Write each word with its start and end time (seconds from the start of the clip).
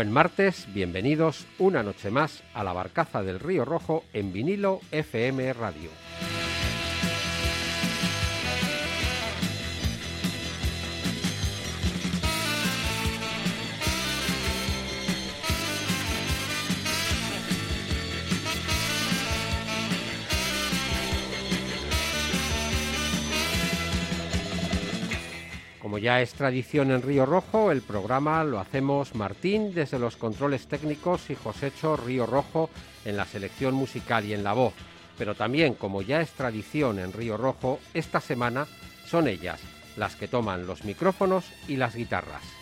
Buen 0.00 0.14
martes, 0.14 0.66
bienvenidos 0.72 1.46
una 1.58 1.82
noche 1.82 2.10
más 2.10 2.42
a 2.54 2.64
la 2.64 2.72
Barcaza 2.72 3.22
del 3.22 3.38
Río 3.38 3.66
Rojo 3.66 4.02
en 4.14 4.32
vinilo 4.32 4.80
FM 4.92 5.52
Radio. 5.52 5.90
Ya 26.00 26.22
es 26.22 26.32
tradición 26.32 26.90
en 26.90 27.02
Río 27.02 27.26
Rojo, 27.26 27.70
el 27.70 27.82
programa 27.82 28.42
lo 28.42 28.58
hacemos 28.58 29.14
Martín 29.14 29.74
desde 29.74 29.98
los 29.98 30.16
controles 30.16 30.66
técnicos 30.66 31.28
y 31.30 31.34
Josécho 31.34 31.96
Río 31.96 32.26
Rojo 32.26 32.70
en 33.04 33.16
la 33.16 33.26
selección 33.26 33.74
musical 33.74 34.24
y 34.24 34.32
en 34.32 34.42
la 34.42 34.54
voz. 34.54 34.72
Pero 35.18 35.34
también, 35.34 35.74
como 35.74 36.00
ya 36.00 36.22
es 36.22 36.30
tradición 36.30 36.98
en 36.98 37.12
Río 37.12 37.36
Rojo, 37.36 37.78
esta 37.92 38.20
semana 38.20 38.66
son 39.06 39.28
ellas 39.28 39.60
las 39.96 40.16
que 40.16 40.28
toman 40.28 40.66
los 40.66 40.84
micrófonos 40.84 41.44
y 41.68 41.76
las 41.76 41.94
guitarras. 41.94 42.59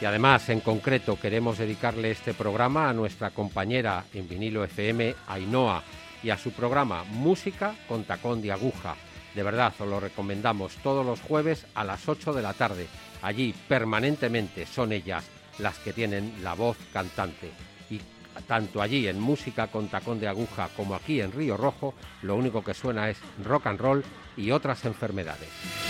Y 0.00 0.04
además, 0.06 0.48
en 0.48 0.60
concreto, 0.60 1.20
queremos 1.20 1.58
dedicarle 1.58 2.10
este 2.10 2.32
programa 2.32 2.88
a 2.88 2.94
nuestra 2.94 3.30
compañera 3.30 4.04
en 4.14 4.26
vinilo 4.26 4.64
FM, 4.64 5.14
Ainhoa, 5.28 5.82
y 6.22 6.30
a 6.30 6.38
su 6.38 6.52
programa 6.52 7.04
Música 7.04 7.74
con 7.86 8.04
tacón 8.04 8.40
de 8.40 8.52
aguja. 8.52 8.96
De 9.34 9.42
verdad, 9.42 9.74
os 9.78 9.86
lo 9.86 10.00
recomendamos 10.00 10.74
todos 10.76 11.04
los 11.04 11.20
jueves 11.20 11.66
a 11.74 11.84
las 11.84 12.08
8 12.08 12.32
de 12.32 12.42
la 12.42 12.54
tarde. 12.54 12.86
Allí 13.20 13.54
permanentemente 13.68 14.64
son 14.64 14.92
ellas 14.92 15.24
las 15.58 15.78
que 15.78 15.92
tienen 15.92 16.32
la 16.42 16.54
voz 16.54 16.78
cantante. 16.92 17.50
Y 17.90 18.00
tanto 18.46 18.80
allí 18.80 19.06
en 19.06 19.20
Música 19.20 19.66
con 19.66 19.88
tacón 19.88 20.18
de 20.18 20.28
aguja 20.28 20.70
como 20.76 20.94
aquí 20.94 21.20
en 21.20 21.32
Río 21.32 21.58
Rojo, 21.58 21.94
lo 22.22 22.36
único 22.36 22.64
que 22.64 22.72
suena 22.72 23.10
es 23.10 23.18
rock 23.44 23.66
and 23.66 23.78
roll 23.78 24.04
y 24.36 24.50
otras 24.50 24.84
enfermedades. 24.86 25.89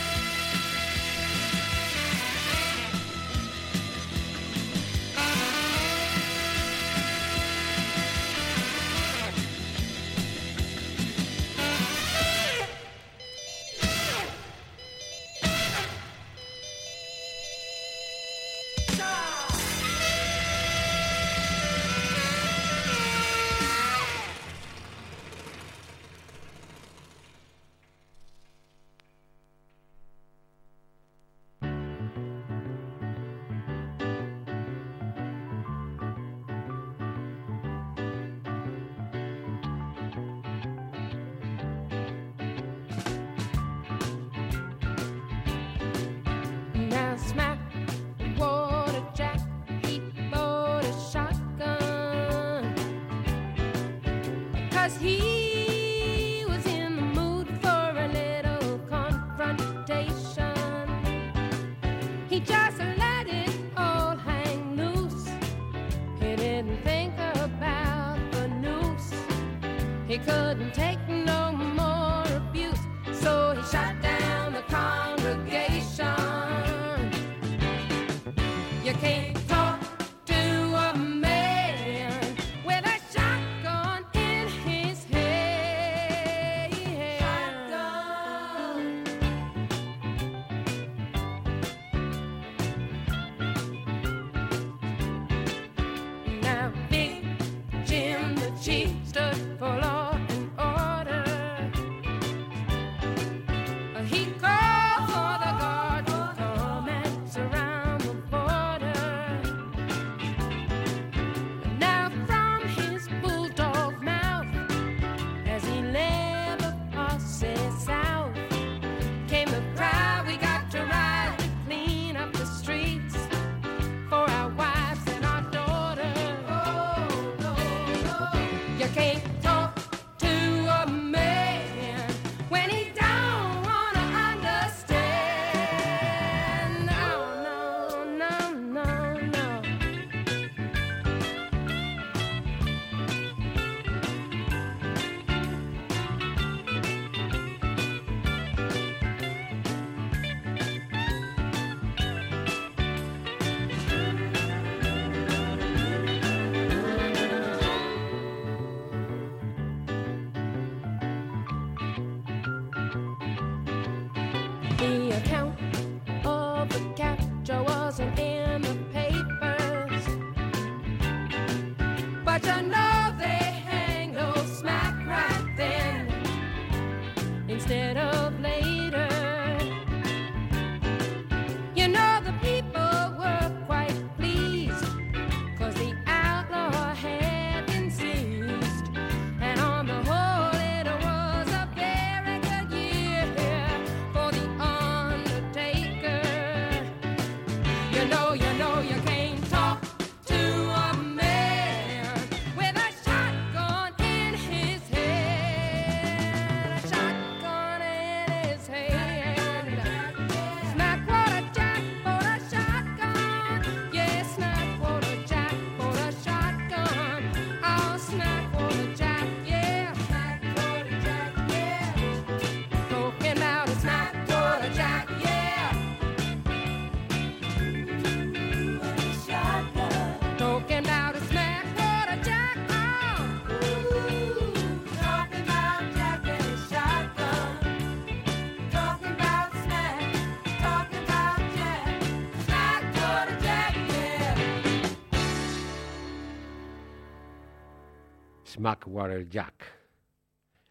Smackwater 248.60 249.26
Jack. 249.26 249.64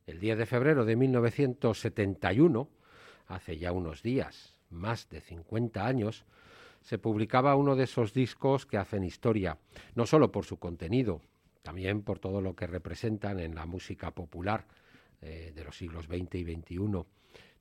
El 0.06 0.20
10 0.20 0.38
de 0.38 0.46
febrero 0.46 0.86
de 0.86 0.96
1971, 0.96 2.70
hace 3.26 3.58
ya 3.58 3.72
unos 3.72 4.04
días, 4.04 4.60
más 4.70 5.10
de 5.10 5.22
50 5.22 5.88
años, 5.88 6.24
se 6.82 7.00
publicaba 7.00 7.56
uno 7.56 7.76
de 7.76 7.86
esos 7.86 8.14
discos 8.14 8.68
que 8.68 8.78
hacen 8.78 9.04
historia, 9.04 9.58
no 9.96 10.06
solo 10.06 10.32
por 10.32 10.46
su 10.46 10.60
contenido, 10.60 11.22
también 11.64 12.04
por 12.04 12.20
todo 12.20 12.42
lo 12.42 12.56
que 12.56 12.68
representan 12.68 13.40
en 13.40 13.56
la 13.56 13.66
música 13.66 14.12
popular 14.12 14.68
eh, 15.24 15.52
de 15.56 15.64
los 15.64 15.76
siglos 15.76 16.06
XX 16.06 16.36
y 16.36 16.44
XXI. 16.44 17.06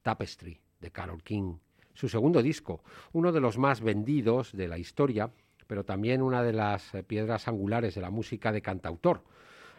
Tapestry, 0.02 0.60
de 0.78 0.90
Carol 0.90 1.22
King, 1.22 1.54
su 1.94 2.10
segundo 2.10 2.42
disco, 2.42 2.82
uno 3.12 3.32
de 3.32 3.40
los 3.40 3.56
más 3.56 3.80
vendidos 3.80 4.52
de 4.52 4.68
la 4.68 4.76
historia, 4.76 5.30
pero 5.66 5.86
también 5.86 6.20
una 6.20 6.42
de 6.42 6.52
las 6.52 6.94
eh, 6.94 7.02
piedras 7.02 7.48
angulares 7.48 7.94
de 7.94 8.02
la 8.02 8.10
música 8.10 8.52
de 8.52 8.60
cantautor, 8.60 9.24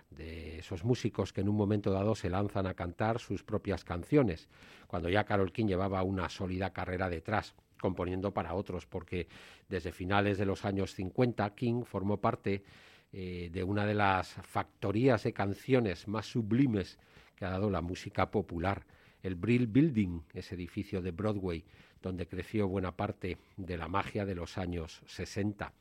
de 0.09 0.59
esos 0.59 0.83
músicos 0.83 1.33
que 1.33 1.41
en 1.41 1.49
un 1.49 1.55
momento 1.55 1.91
dado 1.91 2.15
se 2.15 2.29
lanzan 2.29 2.67
a 2.67 2.73
cantar 2.73 3.19
sus 3.19 3.43
propias 3.43 3.83
canciones, 3.83 4.49
cuando 4.87 5.09
ya 5.09 5.23
Carol 5.23 5.51
King 5.51 5.67
llevaba 5.67 6.03
una 6.03 6.29
sólida 6.29 6.71
carrera 6.71 7.09
detrás, 7.09 7.55
componiendo 7.79 8.33
para 8.33 8.53
otros, 8.53 8.85
porque 8.85 9.27
desde 9.67 9.91
finales 9.91 10.37
de 10.37 10.45
los 10.45 10.65
años 10.65 10.93
50 10.93 11.55
King 11.55 11.83
formó 11.83 12.17
parte 12.17 12.63
eh, 13.11 13.49
de 13.51 13.63
una 13.63 13.85
de 13.85 13.95
las 13.95 14.29
factorías 14.29 15.23
de 15.23 15.33
canciones 15.33 16.07
más 16.07 16.27
sublimes 16.27 16.99
que 17.35 17.45
ha 17.45 17.49
dado 17.49 17.69
la 17.69 17.81
música 17.81 18.29
popular, 18.29 18.85
el 19.23 19.35
Brill 19.35 19.67
Building, 19.67 20.21
ese 20.33 20.55
edificio 20.55 21.01
de 21.01 21.11
Broadway, 21.11 21.63
donde 22.01 22.27
creció 22.27 22.67
buena 22.67 22.95
parte 22.95 23.37
de 23.57 23.77
la 23.77 23.87
magia 23.87 24.25
de 24.25 24.35
los 24.35 24.57
años 24.57 25.01
60. 25.07 25.73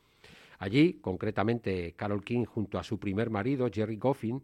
Allí, 0.59 0.95
concretamente, 0.95 1.95
Carol 1.97 2.25
King 2.25 2.45
junto 2.45 2.79
a 2.79 2.85
su 2.85 2.99
primer 2.99 3.31
marido, 3.31 3.71
Jerry 3.73 3.97
Goffin, 3.97 4.43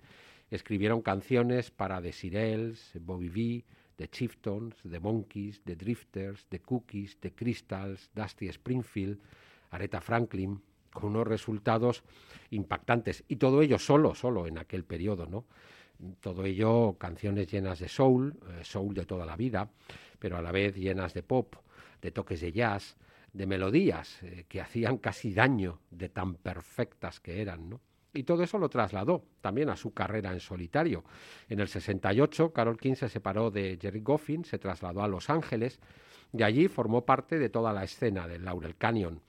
escribieron 0.51 1.03
canciones 1.03 1.71
para 1.71 2.01
The 2.01 2.13
Sirels, 2.13 2.93
Bobby 3.01 3.29
V, 3.29 3.65
The 3.97 4.09
Chieftains, 4.09 4.77
The 4.89 5.01
Monkeys, 5.01 5.63
The 5.65 5.77
Drifters, 5.77 6.47
The 6.49 6.61
Cookies, 6.61 7.19
The 7.19 7.33
Crystals, 7.33 8.11
Dusty 8.15 8.49
Springfield, 8.49 9.19
Aretha 9.71 10.01
Franklin, 10.01 10.61
con 10.93 11.11
unos 11.11 11.27
resultados 11.27 12.05
impactantes. 12.51 13.25
Y 13.29 13.37
todo 13.37 13.63
ello 13.63 13.79
solo, 13.79 14.15
solo 14.15 14.47
en 14.47 14.59
aquel 14.59 14.85
periodo, 14.85 15.27
¿no? 15.27 15.45
Todo 16.21 16.45
ello 16.45 16.97
canciones 16.99 17.51
llenas 17.51 17.79
de 17.79 17.89
soul, 17.89 18.37
eh, 18.51 18.65
soul 18.65 18.95
de 18.95 19.05
toda 19.05 19.27
la 19.27 19.37
vida, 19.37 19.71
pero 20.19 20.37
a 20.37 20.43
la 20.43 20.53
vez 20.53 20.77
llenas 20.77 21.15
de 21.15 21.23
pop, 21.23 21.55
de 22.01 22.11
toques 22.11 22.41
de 22.41 22.53
jazz, 22.53 22.97
de 23.35 23.47
melodías 23.47 24.23
eh, 24.23 24.47
que 24.49 24.61
hacían 24.61 24.97
casi 24.97 25.35
daño 25.35 25.81
de 25.91 26.09
tan 26.09 26.37
perfectas 26.37 27.21
que 27.21 27.43
eran, 27.43 27.69
¿no? 27.69 27.81
Y 28.15 28.23
todo 28.23 28.45
eso 28.45 28.59
lo 28.59 28.69
trasladó 28.69 29.25
también 29.41 29.69
a 29.69 29.77
su 29.77 29.93
carrera 29.93 30.33
en 30.33 30.39
solitario. 30.39 31.03
En 31.49 31.59
el 31.59 31.67
68, 31.67 32.53
Carol 32.53 32.79
King 32.79 32.95
se 32.95 33.09
separó 33.09 33.51
de 33.51 33.77
Jerry 33.81 34.01
Goffin, 34.01 34.45
se 34.45 34.59
trasladó 34.59 35.03
a 35.03 35.09
Los 35.09 35.31
Ángeles 35.31 35.81
y 36.33 36.45
allí 36.45 36.69
formó 36.69 37.05
parte 37.05 37.41
de 37.41 37.49
toda 37.49 37.73
la 37.73 37.83
escena 37.83 38.29
del 38.29 38.45
Laurel 38.45 38.77
Canyon. 38.77 39.21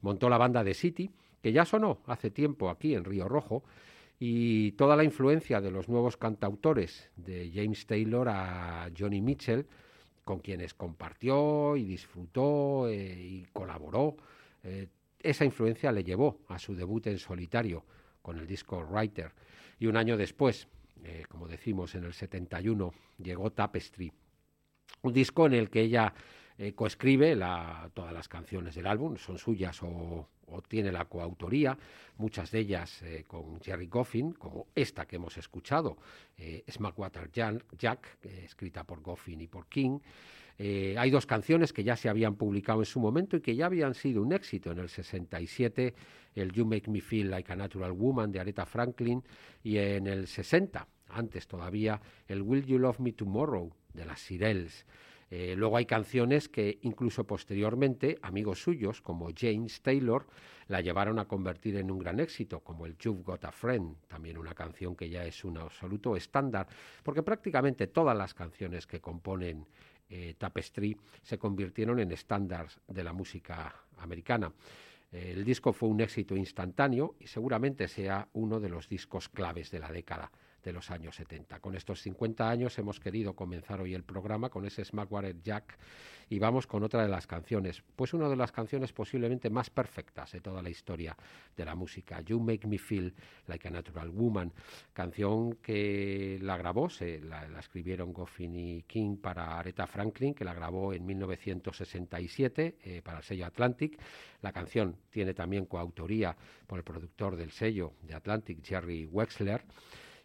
Montó 0.00 0.28
la 0.28 0.38
banda 0.38 0.64
de 0.64 0.74
City, 0.74 1.08
que 1.40 1.52
ya 1.52 1.64
sonó 1.64 2.00
hace 2.06 2.30
tiempo 2.30 2.68
aquí 2.68 2.96
en 2.96 3.04
Río 3.04 3.28
Rojo, 3.28 3.62
y 4.18 4.72
toda 4.72 4.96
la 4.96 5.04
influencia 5.04 5.60
de 5.60 5.70
los 5.70 5.88
nuevos 5.88 6.16
cantautores, 6.16 7.10
de 7.16 7.50
James 7.54 7.86
Taylor 7.86 8.28
a 8.28 8.90
Johnny 8.96 9.20
Mitchell, 9.20 9.66
con 10.24 10.40
quienes 10.40 10.74
compartió 10.74 11.76
y 11.76 11.84
disfrutó 11.84 12.88
eh, 12.88 13.14
y 13.18 13.46
colaboró, 13.52 14.16
eh, 14.62 14.88
esa 15.20 15.44
influencia 15.44 15.92
le 15.92 16.04
llevó 16.04 16.40
a 16.48 16.58
su 16.58 16.74
debut 16.74 17.06
en 17.06 17.18
solitario 17.18 17.84
con 18.20 18.38
el 18.38 18.46
disco 18.46 18.78
Writer. 18.88 19.32
Y 19.78 19.86
un 19.86 19.96
año 19.96 20.16
después, 20.16 20.68
eh, 21.04 21.24
como 21.28 21.48
decimos, 21.48 21.94
en 21.94 22.04
el 22.04 22.12
71, 22.12 22.92
llegó 23.18 23.50
Tapestry, 23.50 24.12
un 25.02 25.12
disco 25.12 25.46
en 25.46 25.54
el 25.54 25.70
que 25.70 25.82
ella 25.82 26.14
eh, 26.62 26.74
coescribe 26.74 27.34
la, 27.34 27.90
todas 27.92 28.12
las 28.12 28.28
canciones 28.28 28.76
del 28.76 28.86
álbum, 28.86 29.16
son 29.16 29.36
suyas 29.36 29.82
o, 29.82 30.28
tiene 30.68 30.92
la 30.92 31.06
coautoría, 31.06 31.76
muchas 32.18 32.50
de 32.50 32.60
ellas 32.60 33.02
eh, 33.02 33.24
con 33.26 33.60
Jerry 33.60 33.86
Goffin, 33.86 34.32
como 34.32 34.66
esta 34.74 35.06
que 35.06 35.16
hemos 35.16 35.36
escuchado, 35.38 35.96
eh, 36.36 36.62
Smackwater 36.70 37.30
Jack, 37.32 38.18
eh, 38.22 38.42
escrita 38.44 38.84
por 38.84 39.00
Goffin 39.00 39.40
y 39.40 39.46
por 39.46 39.66
King. 39.66 39.98
Hay 40.58 41.10
dos 41.10 41.26
canciones 41.26 41.72
que 41.72 41.82
ya 41.82 41.96
se 41.96 42.08
habían 42.08 42.36
publicado 42.36 42.82
en 42.82 42.86
su 42.86 43.00
momento 43.00 43.36
y 43.36 43.40
que 43.40 43.56
ya 43.56 43.66
habían 43.66 43.94
sido 43.94 44.22
un 44.22 44.32
éxito 44.32 44.70
en 44.70 44.78
el 44.78 44.88
67, 44.88 45.94
el 46.36 46.52
You 46.52 46.64
Make 46.64 46.88
Me 46.88 47.00
Feel 47.00 47.30
Like 47.30 47.52
a 47.52 47.56
Natural 47.56 47.90
Woman 47.90 48.30
de 48.30 48.38
Aretha 48.38 48.64
Franklin 48.64 49.24
y 49.64 49.78
en 49.78 50.06
el 50.06 50.28
60, 50.28 50.86
antes 51.08 51.48
todavía, 51.48 52.00
el 52.28 52.42
Will 52.42 52.64
You 52.64 52.78
Love 52.78 53.00
Me 53.00 53.12
Tomorrow 53.12 53.72
de 53.92 54.04
las 54.04 54.20
Sirels. 54.20 54.86
Eh, 55.34 55.54
luego 55.56 55.78
hay 55.78 55.86
canciones 55.86 56.50
que 56.50 56.78
incluso 56.82 57.26
posteriormente 57.26 58.18
amigos 58.20 58.62
suyos 58.62 59.00
como 59.00 59.30
James 59.34 59.80
Taylor 59.80 60.26
la 60.68 60.82
llevaron 60.82 61.18
a 61.18 61.24
convertir 61.24 61.76
en 61.76 61.90
un 61.90 62.00
gran 62.00 62.20
éxito, 62.20 62.60
como 62.60 62.84
el 62.84 62.98
You've 62.98 63.22
Got 63.22 63.46
a 63.46 63.50
Friend, 63.50 63.96
también 64.08 64.36
una 64.36 64.52
canción 64.54 64.94
que 64.94 65.08
ya 65.08 65.24
es 65.24 65.42
un 65.42 65.56
absoluto 65.56 66.16
estándar, 66.16 66.66
porque 67.02 67.22
prácticamente 67.22 67.86
todas 67.86 68.14
las 68.14 68.34
canciones 68.34 68.86
que 68.86 69.00
componen 69.00 69.66
eh, 70.10 70.34
Tapestry 70.36 70.98
se 71.22 71.38
convirtieron 71.38 71.98
en 71.98 72.12
estándares 72.12 72.78
de 72.86 73.02
la 73.02 73.14
música 73.14 73.74
americana. 73.96 74.52
Eh, 75.10 75.32
el 75.34 75.46
disco 75.46 75.72
fue 75.72 75.88
un 75.88 76.02
éxito 76.02 76.36
instantáneo 76.36 77.14
y 77.18 77.26
seguramente 77.26 77.88
sea 77.88 78.28
uno 78.34 78.60
de 78.60 78.68
los 78.68 78.86
discos 78.86 79.30
claves 79.30 79.70
de 79.70 79.78
la 79.78 79.90
década 79.90 80.30
de 80.62 80.72
los 80.72 80.90
años 80.90 81.16
70. 81.16 81.60
Con 81.60 81.74
estos 81.74 82.00
50 82.02 82.48
años 82.48 82.78
hemos 82.78 83.00
querido 83.00 83.34
comenzar 83.34 83.80
hoy 83.80 83.94
el 83.94 84.04
programa 84.04 84.48
con 84.48 84.64
ese 84.64 84.84
Smackwater 84.84 85.42
Jack 85.42 85.78
y 86.28 86.38
vamos 86.38 86.66
con 86.66 86.82
otra 86.82 87.02
de 87.02 87.08
las 87.08 87.26
canciones, 87.26 87.82
pues 87.94 88.14
una 88.14 88.28
de 88.28 88.36
las 88.36 88.52
canciones 88.52 88.92
posiblemente 88.92 89.50
más 89.50 89.68
perfectas 89.68 90.32
de 90.32 90.40
toda 90.40 90.62
la 90.62 90.70
historia 90.70 91.16
de 91.54 91.64
la 91.64 91.74
música, 91.74 92.22
You 92.22 92.40
Make 92.40 92.66
Me 92.66 92.78
Feel 92.78 93.14
Like 93.46 93.68
a 93.68 93.70
Natural 93.70 94.08
Woman, 94.08 94.52
canción 94.92 95.56
que 95.56 96.38
la 96.40 96.56
grabó, 96.56 96.88
se, 96.88 97.20
la, 97.20 97.46
escribieron 97.58 98.12
Goffin 98.12 98.54
y 98.56 98.82
King 98.84 99.16
para 99.16 99.58
Aretha 99.58 99.86
Franklin, 99.86 100.32
que 100.32 100.44
la 100.44 100.54
grabó 100.54 100.94
en 100.94 101.04
1967 101.04 102.78
eh, 102.82 103.02
para 103.02 103.18
el 103.18 103.24
sello 103.24 103.44
Atlantic. 103.44 104.00
La 104.40 104.52
canción 104.52 104.96
tiene 105.10 105.34
también 105.34 105.66
coautoría 105.66 106.34
por 106.66 106.78
el 106.78 106.84
productor 106.84 107.36
del 107.36 107.50
sello 107.50 107.92
de 108.02 108.14
Atlantic, 108.14 108.64
Jerry 108.64 109.06
Wexler 109.06 109.64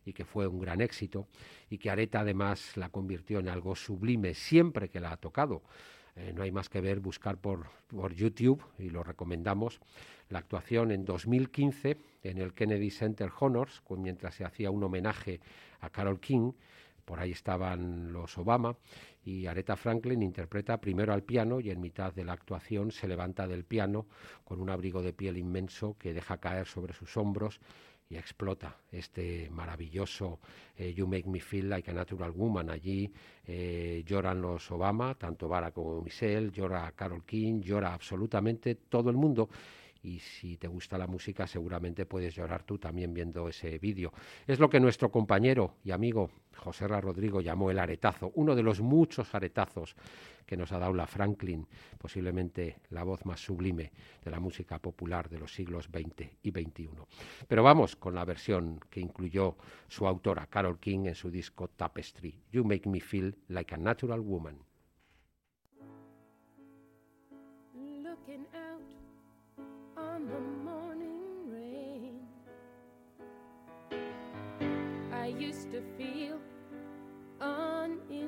y 0.08 0.14
que 0.14 0.24
fue 0.24 0.48
un 0.48 0.60
gran 0.60 0.80
éxito 0.80 1.28
y 1.70 1.78
que 1.78 1.90
Areta 1.90 2.22
además 2.22 2.78
la 2.78 2.90
convirtió 2.90 3.40
en 3.40 3.50
algo 3.50 3.76
sublime 3.76 4.34
siempre 4.34 4.90
que 4.90 5.02
la 5.02 5.12
ha 5.12 5.18
tocado. 5.18 5.64
Eh, 6.16 6.32
no 6.34 6.44
hay 6.44 6.52
más 6.52 6.70
que 6.70 6.80
ver, 6.80 7.00
buscar 7.00 7.38
por, 7.38 7.68
por 7.88 8.14
YouTube, 8.14 8.64
y 8.80 8.90
lo 8.90 9.04
recomendamos, 9.04 9.80
la 10.30 10.40
actuación 10.40 10.92
en 10.92 11.06
2015 11.06 11.98
en 12.24 12.38
el 12.38 12.54
Kennedy 12.54 12.90
Center 12.90 13.30
Honors, 13.40 13.84
mientras 13.98 14.34
se 14.34 14.46
hacía 14.46 14.72
un 14.72 14.84
homenaje 14.84 15.42
a 15.82 15.90
Carol 15.90 16.20
King, 16.20 16.54
por 17.06 17.20
ahí 17.20 17.32
estaban 17.32 18.12
los 18.12 18.38
Obama, 18.38 18.76
y 19.24 19.46
Aretha 19.46 19.76
Franklin 19.76 20.22
interpreta 20.24 20.80
primero 20.80 21.14
al 21.14 21.24
piano 21.24 21.60
y 21.60 21.70
en 21.70 21.82
mitad 21.82 22.14
de 22.14 22.24
la 22.24 22.34
actuación 22.34 22.92
se 22.92 23.08
levanta 23.08 23.48
del 23.48 23.66
piano 23.66 24.08
con 24.44 24.62
un 24.62 24.70
abrigo 24.70 25.02
de 25.02 25.14
piel 25.14 25.38
inmenso 25.38 25.98
que 26.00 26.14
deja 26.14 26.38
caer 26.38 26.66
sobre 26.66 26.94
sus 26.94 27.16
hombros 27.18 27.60
y 28.10 28.16
explota 28.16 28.78
este 28.92 29.50
maravilloso 29.50 30.40
eh, 30.76 30.94
You 30.94 31.08
Make 31.08 31.28
Me 31.28 31.40
Feel 31.40 31.70
Like 31.70 31.92
a 31.92 31.94
Natural 31.94 32.32
Woman. 32.32 32.70
Allí 32.70 33.12
eh, 33.46 34.04
lloran 34.06 34.42
los 34.42 34.70
Obama, 34.72 35.16
tanto 35.16 35.48
Barack 35.48 35.74
como 35.74 36.02
Michelle, 36.02 36.52
llora 36.52 36.92
Carol 36.94 37.26
King, 37.26 37.62
llora 37.62 37.94
absolutamente 37.94 38.76
todo 38.76 39.10
el 39.10 39.18
mundo. 39.18 39.50
Y 40.04 40.20
si 40.20 40.58
te 40.58 40.68
gusta 40.68 40.98
la 40.98 41.08
música, 41.08 41.48
seguramente 41.48 42.06
puedes 42.06 42.36
llorar 42.36 42.64
tú 42.64 42.78
también 42.78 43.14
viendo 43.14 43.48
ese 43.48 43.78
vídeo. 43.80 44.14
Es 44.46 44.60
lo 44.60 44.70
que 44.70 44.80
nuestro 44.80 45.12
compañero 45.12 45.76
y 45.84 45.92
amigo 45.92 46.30
José 46.56 46.88
Ra 46.88 47.00
Rodrigo 47.02 47.42
llamó 47.42 47.72
el 47.72 47.80
aretazo, 47.80 48.32
uno 48.36 48.56
de 48.56 48.64
los 48.64 48.82
muchos 48.82 49.34
aretazos 49.36 49.96
que 50.46 50.58
nos 50.58 50.72
ha 50.72 50.80
dado 50.80 50.94
la 50.94 51.08
Franklin, 51.08 51.68
posiblemente 51.98 52.78
la 52.90 53.04
voz 53.04 53.26
más 53.26 53.40
sublime 53.40 53.92
de 54.24 54.32
la 54.32 54.40
música 54.40 54.80
popular 54.80 55.30
de 55.30 55.40
los 55.40 55.54
siglos 55.54 55.86
XX 55.86 56.30
y 56.42 56.52
XXI. 56.52 56.90
Pero 57.48 57.64
vamos 57.64 57.96
con 57.96 58.16
la 58.16 58.26
versión 58.26 58.80
que 58.90 59.02
incluyó 59.02 59.58
su 59.88 60.08
autora, 60.08 60.48
Carol 60.48 60.80
King, 60.80 61.06
en 61.06 61.16
su 61.16 61.30
disco 61.30 61.68
Tapestry, 61.68 62.40
You 62.52 62.64
Make 62.64 62.90
Me 62.90 63.02
Feel 63.02 63.36
Like 63.50 63.76
a 63.76 63.78
Natural 63.78 64.22
Woman. 64.22 64.58
on 70.18 70.26
the 70.26 70.40
morning 70.68 71.22
rain. 71.46 72.20
I 75.14 75.28
used 75.28 75.72
to 75.72 75.82
feel 75.96 76.40
uninspired. 77.40 78.24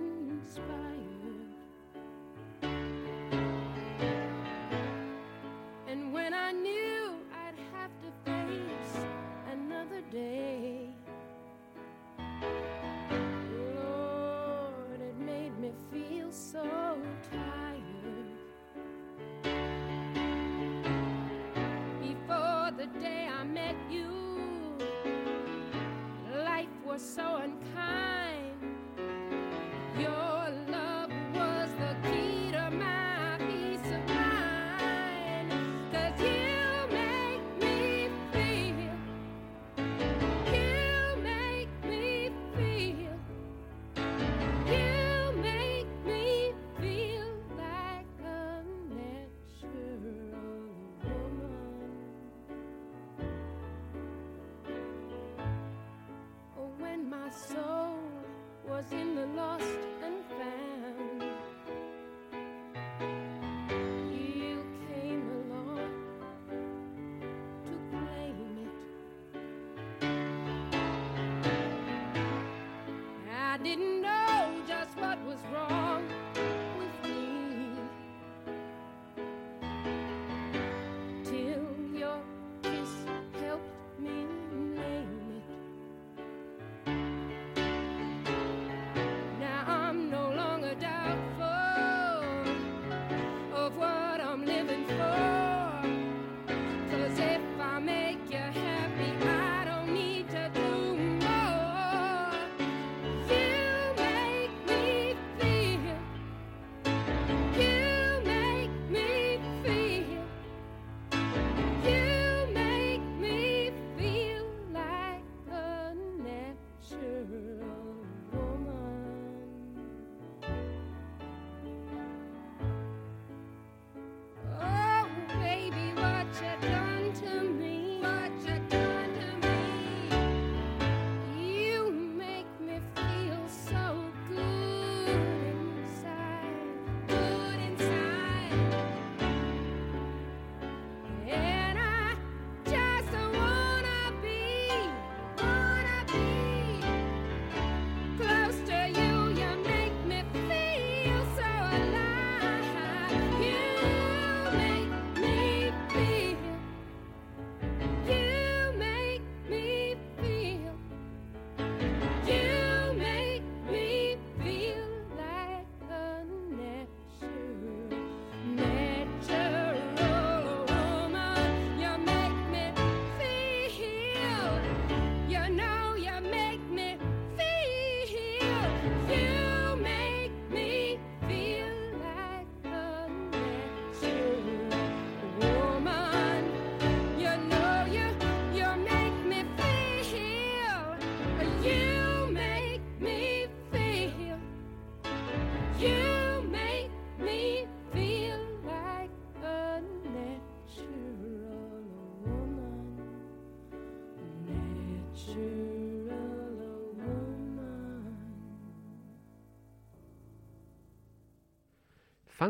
And 5.87 6.13
when 6.13 6.35
I 6.35 6.51
knew 6.51 7.15
I'd 7.33 7.57
have 7.73 7.91
to 8.03 8.11
face 8.23 9.05
another 9.51 10.01
day, 10.11 10.89
Lord, 13.75 15.01
it 15.01 15.17
made 15.17 15.57
me 15.57 15.71
feel 15.91 16.31
so. 16.31 16.88
the 22.77 22.85
day 22.99 23.27
I 23.27 23.43
met 23.43 23.75
you. 23.89 24.05
Life 26.43 26.67
was 26.85 27.01
so 27.01 27.37
unkind. 27.37 28.38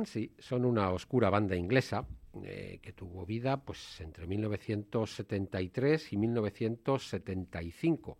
Son 0.05 0.65
una 0.65 0.91
oscura 0.91 1.29
banda 1.29 1.55
inglesa 1.55 2.05
eh, 2.43 2.79
que 2.81 2.93
tuvo 2.93 3.25
vida 3.25 3.57
pues 3.57 3.99
entre 4.01 4.27
1973 4.27 6.13
y 6.13 6.17
1975, 6.17 8.17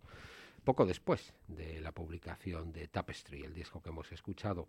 poco 0.64 0.84
después 0.84 1.32
de 1.46 1.80
la 1.80 1.92
publicación 1.92 2.72
de 2.72 2.88
Tapestry, 2.88 3.42
el 3.42 3.54
disco 3.54 3.80
que 3.80 3.90
hemos 3.90 4.10
escuchado. 4.10 4.66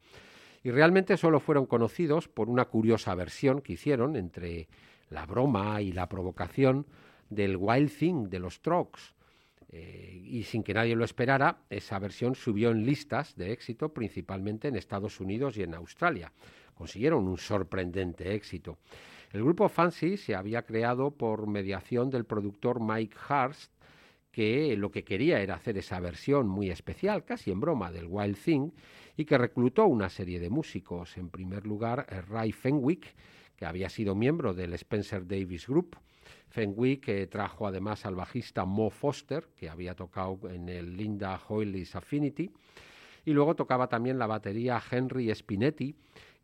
Y 0.64 0.70
realmente 0.70 1.18
solo 1.18 1.40
fueron 1.40 1.66
conocidos 1.66 2.28
por 2.28 2.50
una 2.50 2.66
curiosa 2.66 3.16
versión 3.16 3.62
que 3.62 3.74
hicieron 3.74 4.16
entre 4.16 4.68
la 5.10 5.26
broma 5.26 5.82
y 5.82 5.92
la 5.92 6.08
provocación 6.08 6.86
del 7.30 7.58
Wild 7.58 7.98
Thing 7.98 8.30
de 8.30 8.40
los 8.40 8.56
Strokes. 8.56 9.02
Eh, 9.70 10.22
y 10.24 10.44
sin 10.44 10.64
que 10.64 10.74
nadie 10.74 10.96
lo 10.96 11.06
esperara, 11.06 11.64
esa 11.70 11.98
versión 11.98 12.36
subió 12.36 12.72
en 12.72 12.86
listas 12.86 13.36
de 13.36 13.54
éxito, 13.54 13.94
principalmente 13.94 14.68
en 14.68 14.76
Estados 14.76 15.20
Unidos 15.20 15.58
y 15.58 15.64
en 15.64 15.74
Australia. 15.74 16.32
Consiguieron 16.82 17.28
un 17.28 17.38
sorprendente 17.38 18.34
éxito. 18.34 18.80
El 19.32 19.44
grupo 19.44 19.70
Fancy 19.70 20.18
se 20.18 20.34
había 20.34 20.64
creado 20.64 21.12
por 21.12 21.46
mediación 21.46 22.10
del 22.10 22.26
productor 22.26 22.82
Mike 22.82 23.16
Hurst, 23.30 23.72
que 24.32 24.76
lo 24.76 24.90
que 24.90 25.04
quería 25.04 25.42
era 25.42 25.54
hacer 25.54 25.78
esa 25.78 26.00
versión 26.00 26.48
muy 26.48 26.72
especial, 26.72 27.24
casi 27.24 27.52
en 27.52 27.60
broma, 27.60 27.92
del 27.92 28.08
Wild 28.10 28.36
Thing, 28.36 28.72
y 29.16 29.26
que 29.26 29.38
reclutó 29.38 29.86
una 29.86 30.10
serie 30.10 30.40
de 30.40 30.50
músicos. 30.50 31.18
En 31.18 31.30
primer 31.30 31.68
lugar, 31.68 32.08
Ray 32.28 32.52
Fenwick, 32.52 33.14
que 33.56 33.68
había 33.68 33.88
sido 33.88 34.16
miembro 34.16 34.56
del 34.56 34.74
Spencer 34.74 35.28
Davis 35.28 35.68
Group. 35.68 35.98
Fenwick 36.50 37.10
eh, 37.10 37.28
trajo 37.28 37.68
además 37.68 38.08
al 38.08 38.16
bajista 38.16 38.66
Mo 38.66 38.90
Foster, 38.90 39.50
que 39.56 39.70
había 39.70 39.94
tocado 39.94 40.50
en 40.50 40.68
el 40.68 40.98
Linda 40.98 41.40
Hoyley's 41.48 41.96
Affinity, 41.96 42.50
y 43.24 43.34
luego 43.34 43.56
tocaba 43.56 43.88
también 43.88 44.18
la 44.18 44.26
batería 44.26 44.82
Henry 44.90 45.32
Spinetti 45.36 45.96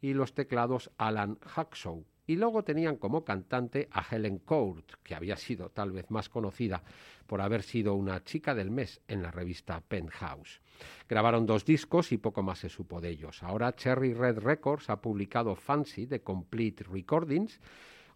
y 0.01 0.13
los 0.13 0.33
teclados 0.33 0.91
Alan 0.97 1.37
Haxow. 1.41 2.05
Y 2.25 2.35
luego 2.35 2.63
tenían 2.63 2.97
como 2.97 3.23
cantante 3.23 3.87
a 3.89 4.03
Helen 4.03 4.39
Court, 4.39 4.91
que 5.01 5.15
había 5.15 5.37
sido 5.37 5.69
tal 5.69 5.91
vez 5.91 6.11
más 6.11 6.27
conocida 6.27 6.83
por 7.25 7.39
haber 7.39 7.63
sido 7.63 7.95
una 7.95 8.21
chica 8.23 8.53
del 8.53 8.69
mes 8.69 9.01
en 9.07 9.23
la 9.23 9.31
revista 9.31 9.79
Penthouse. 9.79 10.61
Grabaron 11.07 11.45
dos 11.45 11.63
discos 11.63 12.11
y 12.11 12.17
poco 12.17 12.43
más 12.43 12.59
se 12.59 12.69
supo 12.69 12.99
de 12.99 13.09
ellos. 13.09 13.43
Ahora 13.43 13.73
Cherry 13.73 14.13
Red 14.13 14.39
Records 14.39 14.89
ha 14.89 15.01
publicado 15.01 15.55
Fancy 15.55 16.05
de 16.05 16.21
Complete 16.21 16.83
Recordings, 16.83 17.61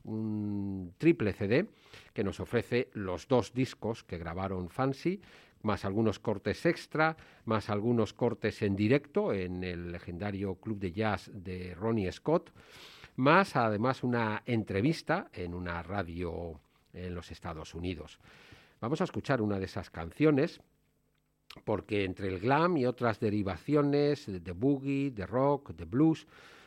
un 0.03 0.93
triple 0.97 1.31
CD 1.33 1.67
que 2.13 2.23
nos 2.23 2.39
ofrece 2.39 2.89
los 2.93 3.27
dos 3.27 3.53
discos 3.53 4.03
que 4.03 4.17
grabaron 4.17 4.69
Fancy, 4.69 5.21
más 5.63 5.85
algunos 5.85 6.19
cortes 6.19 6.65
extra, 6.65 7.15
más 7.45 7.69
algunos 7.69 8.13
cortes 8.13 8.61
en 8.61 8.75
directo 8.75 9.33
en 9.33 9.63
el 9.63 9.91
legendario 9.91 10.55
club 10.55 10.79
de 10.79 10.91
jazz 10.91 11.29
de 11.33 11.75
Ronnie 11.75 12.11
Scott, 12.11 12.51
más 13.15 13.55
además 13.55 14.03
una 14.03 14.43
entrevista 14.45 15.29
en 15.33 15.53
una 15.53 15.83
radio 15.83 16.59
en 16.93 17.13
los 17.13 17.31
Estados 17.31 17.73
Unidos. 17.75 18.19
Vamos 18.79 19.01
a 19.01 19.03
escuchar 19.03 19.41
una 19.41 19.59
de 19.59 19.65
esas 19.65 19.89
canciones 19.89 20.61
porque 21.65 22.05
entre 22.05 22.29
el 22.29 22.39
glam 22.39 22.77
y 22.77 22.85
otras 22.85 23.19
derivaciones 23.19 24.25
de 24.27 24.51
boogie, 24.51 25.11
de 25.11 25.25
rock, 25.25 25.71
de 25.71 25.85
blues, 25.85 26.25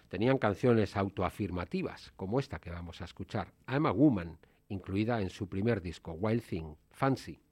tenían 0.08 0.38
canciones 0.38 0.96
autoafirmativas, 0.96 2.12
como 2.16 2.38
esta 2.38 2.58
que 2.58 2.70
vamos 2.70 3.00
a 3.00 3.04
escuchar, 3.04 3.52
I'm 3.66 3.86
a 3.86 3.90
Woman, 3.90 4.38
incluida 4.68 5.20
en 5.20 5.30
su 5.30 5.48
primer 5.48 5.80
disco, 5.80 6.12
Wild 6.12 6.42
Thing, 6.42 6.74
Fancy. 6.90 7.43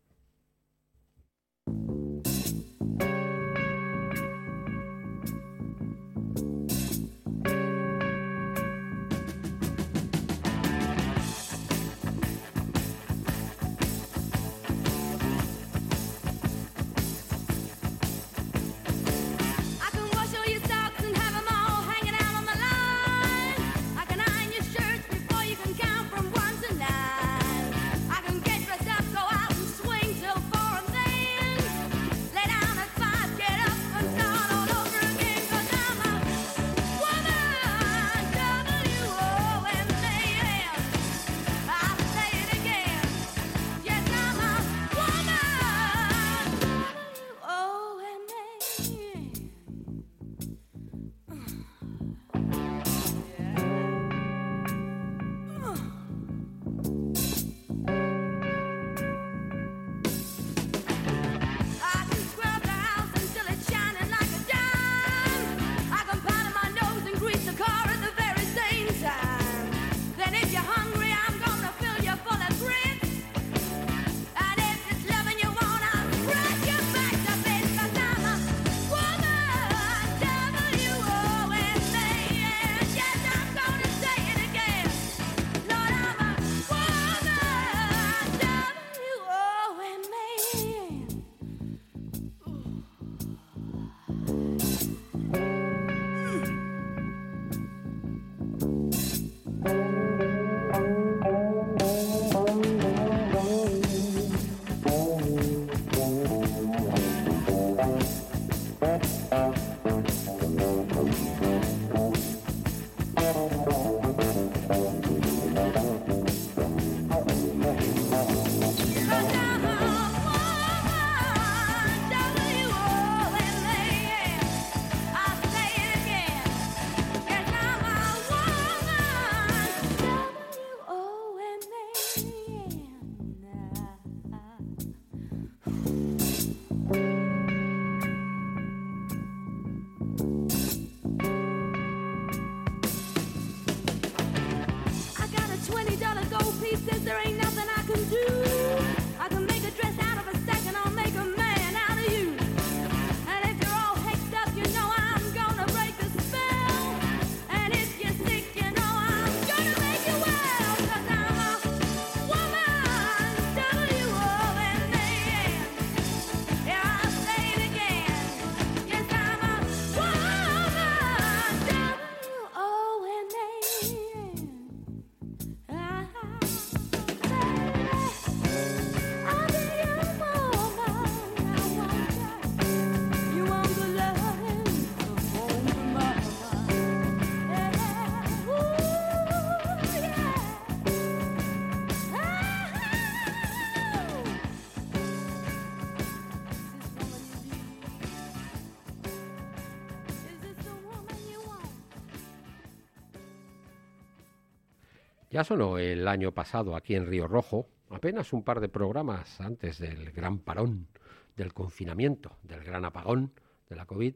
Ya 205.43 205.47
sonó 205.47 205.77
el 205.77 206.07
año 206.07 206.31
pasado 206.31 206.77
aquí 206.77 206.95
en 206.95 207.09
Río 207.09 207.27
Rojo, 207.27 207.67
apenas 207.91 208.33
un 208.33 208.45
par 208.45 208.61
de 208.61 208.69
programas 208.69 209.41
antes 209.41 209.77
del 209.81 210.13
gran 210.13 210.39
parón, 210.39 210.87
del 211.35 211.53
confinamiento, 211.53 212.37
del 212.45 212.63
gran 212.63 212.85
apagón 212.85 213.33
de 213.69 213.75
la 213.75 213.85
COVID, 213.85 214.15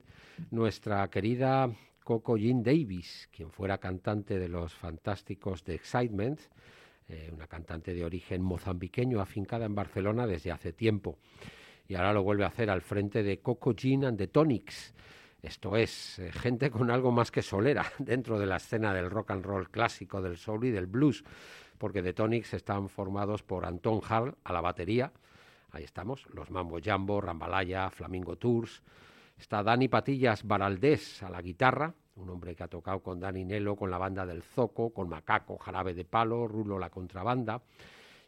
nuestra 0.52 1.10
querida 1.10 1.68
Coco 2.04 2.36
Jean 2.36 2.62
Davis, 2.62 3.28
quien 3.32 3.50
fuera 3.50 3.78
cantante 3.78 4.38
de 4.38 4.48
los 4.48 4.72
fantásticos 4.72 5.64
The 5.64 5.74
Excitement, 5.74 6.40
eh, 7.08 7.28
una 7.32 7.48
cantante 7.48 7.92
de 7.92 8.04
origen 8.04 8.40
mozambiqueño 8.40 9.20
afincada 9.20 9.66
en 9.66 9.74
Barcelona 9.74 10.28
desde 10.28 10.52
hace 10.52 10.72
tiempo. 10.72 11.18
Y 11.88 11.96
ahora 11.96 12.12
lo 12.12 12.22
vuelve 12.22 12.44
a 12.44 12.48
hacer 12.50 12.70
al 12.70 12.82
frente 12.82 13.24
de 13.24 13.40
Coco 13.40 13.74
Jean 13.74 14.04
and 14.04 14.16
the 14.16 14.28
Tonics. 14.28 14.94
Esto 15.46 15.76
es, 15.76 16.18
eh, 16.18 16.32
gente 16.32 16.72
con 16.72 16.90
algo 16.90 17.12
más 17.12 17.30
que 17.30 17.40
solera 17.40 17.86
dentro 18.00 18.36
de 18.36 18.46
la 18.46 18.56
escena 18.56 18.92
del 18.92 19.08
rock 19.08 19.30
and 19.30 19.44
roll 19.44 19.70
clásico, 19.70 20.20
del 20.20 20.36
soul 20.36 20.64
y 20.64 20.70
del 20.72 20.88
blues, 20.88 21.22
porque 21.78 22.02
The 22.02 22.14
Tonics 22.14 22.54
están 22.54 22.88
formados 22.88 23.44
por 23.44 23.64
Anton 23.64 24.00
Hall 24.10 24.36
a 24.42 24.52
la 24.52 24.60
batería, 24.60 25.12
ahí 25.70 25.84
estamos, 25.84 26.26
los 26.34 26.50
Mambo 26.50 26.80
Jambo, 26.82 27.20
Rambalaya, 27.20 27.90
Flamingo 27.90 28.34
Tours, 28.34 28.82
está 29.38 29.62
Dani 29.62 29.86
Patillas 29.86 30.42
Baraldés 30.42 31.22
a 31.22 31.30
la 31.30 31.40
guitarra, 31.42 31.94
un 32.16 32.28
hombre 32.28 32.56
que 32.56 32.64
ha 32.64 32.68
tocado 32.68 33.00
con 33.00 33.20
Dani 33.20 33.44
Nelo, 33.44 33.76
con 33.76 33.88
la 33.88 33.98
banda 33.98 34.26
del 34.26 34.42
Zoco, 34.42 34.92
con 34.92 35.08
Macaco, 35.08 35.58
Jarabe 35.58 35.94
de 35.94 36.04
Palo, 36.04 36.48
Rulo 36.48 36.76
la 36.76 36.90
contrabanda, 36.90 37.62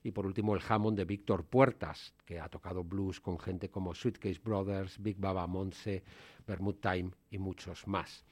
y 0.08 0.10
por 0.10 0.26
último 0.26 0.54
el 0.54 0.62
Hammond 0.66 0.96
de 0.96 1.04
Víctor 1.04 1.44
Puertas, 1.44 2.14
que 2.24 2.40
ha 2.40 2.48
tocado 2.48 2.82
blues 2.82 3.20
con 3.20 3.38
gente 3.38 3.68
como 3.68 3.94
Sweetcase 3.94 4.40
Brothers, 4.42 5.00
Big 5.00 5.18
Baba 5.18 5.46
Monse, 5.46 6.02
Bermud 6.46 6.76
Time 6.76 7.10
y 7.30 7.38
muchos 7.38 7.86
más. 7.86 8.24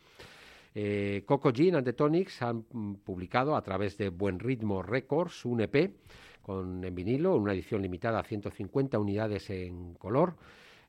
Eh, 0.75 1.23
Coco 1.27 1.51
Jean 1.51 1.77
and 1.77 1.85
the 1.85 1.93
Tonics 1.93 2.41
han 2.43 2.65
mm, 2.71 2.95
publicado 3.05 3.57
a 3.57 3.63
través 3.63 3.97
de 3.99 4.09
Buen 4.09 4.39
Ritmo 4.39 4.83
Records 4.83 5.45
un 5.45 5.61
EP 5.61 5.97
con, 6.41 6.83
en 6.83 6.95
vinilo, 6.95 7.37
una 7.37 7.53
edición 7.53 7.83
limitada 7.83 8.21
a 8.21 8.25
150 8.25 8.99
unidades 8.99 9.51
en 9.51 9.95
color, 9.95 10.37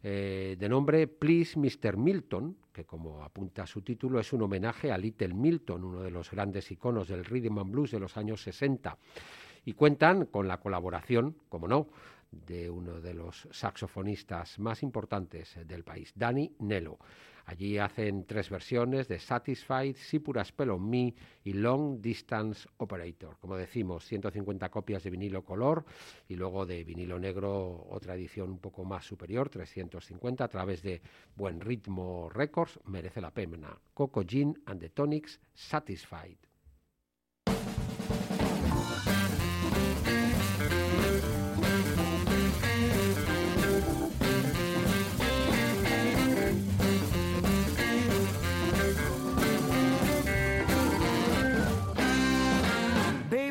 eh, 0.04 0.56
de 0.58 0.70
nombre 0.70 1.08
Please 1.08 1.60
Mr. 1.60 1.98
Milton, 1.98 2.56
que 2.72 2.86
como 2.86 3.24
apunta 3.24 3.66
su 3.66 3.82
título 3.82 4.20
es 4.20 4.32
un 4.32 4.44
homenaje 4.44 4.92
a 4.92 4.98
Little 4.98 5.34
Milton, 5.34 5.84
uno 5.84 6.02
de 6.02 6.12
los 6.12 6.32
grandes 6.32 6.72
iconos 6.72 7.10
del 7.10 7.26
rhythm 7.26 7.58
and 7.58 7.72
blues 7.72 7.92
de 7.92 8.00
los 8.00 8.16
años 8.16 8.42
60 8.42 8.98
y 9.68 9.74
cuentan 9.74 10.28
con 10.28 10.48
la 10.48 10.62
colaboración, 10.62 11.36
como 11.50 11.68
no, 11.68 11.90
de 12.32 12.70
uno 12.70 13.02
de 13.02 13.14
los 13.14 13.50
saxofonistas 13.52 14.60
más 14.60 14.82
importantes 14.82 15.60
del 15.68 15.84
país, 15.84 16.14
Danny 16.16 16.56
Nello. 16.60 16.98
Allí 17.48 17.78
hacen 17.78 18.26
tres 18.26 18.50
versiones 18.50 19.10
de 19.10 19.20
Satisfied, 19.20 19.98
Sipura 19.98 20.46
Spell 20.46 20.70
on 20.70 20.90
Me 20.90 21.14
y 21.44 21.52
Long 21.52 22.00
Distance 22.00 22.70
Operator. 22.78 23.36
Como 23.42 23.58
decimos, 23.58 24.06
150 24.06 24.70
copias 24.70 25.04
de 25.04 25.10
vinilo 25.10 25.44
color 25.44 25.84
y 26.30 26.38
luego 26.38 26.66
de 26.66 26.86
vinilo 26.86 27.20
negro 27.20 27.88
otra 27.90 28.16
edición 28.16 28.52
un 28.52 28.60
poco 28.60 28.86
más 28.86 29.04
superior, 29.04 29.50
350 29.50 30.46
a 30.46 30.48
través 30.48 30.82
de 30.82 31.02
Buen 31.36 31.60
Ritmo 31.60 32.30
Records. 32.30 32.80
Merece 32.86 33.20
la 33.20 33.32
pena. 33.32 33.78
Coco 33.94 34.22
Jean 34.22 34.58
and 34.66 34.80
the 34.80 34.90
Tonics 34.90 35.42
Satisfied. 35.54 36.47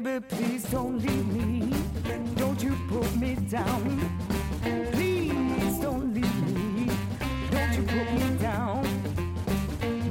Baby, 0.06 0.24
please 0.28 0.62
don't 0.70 1.00
leave 1.00 1.26
me. 1.26 1.74
Don't 2.36 2.62
you 2.62 2.76
put 2.88 3.16
me 3.16 3.34
down. 3.50 3.98
Please 4.92 5.78
don't 5.80 6.14
leave 6.14 6.54
me. 6.54 6.88
Don't 7.50 7.72
you 7.76 7.82
put 7.82 8.12
me 8.12 8.36
down. 8.38 8.82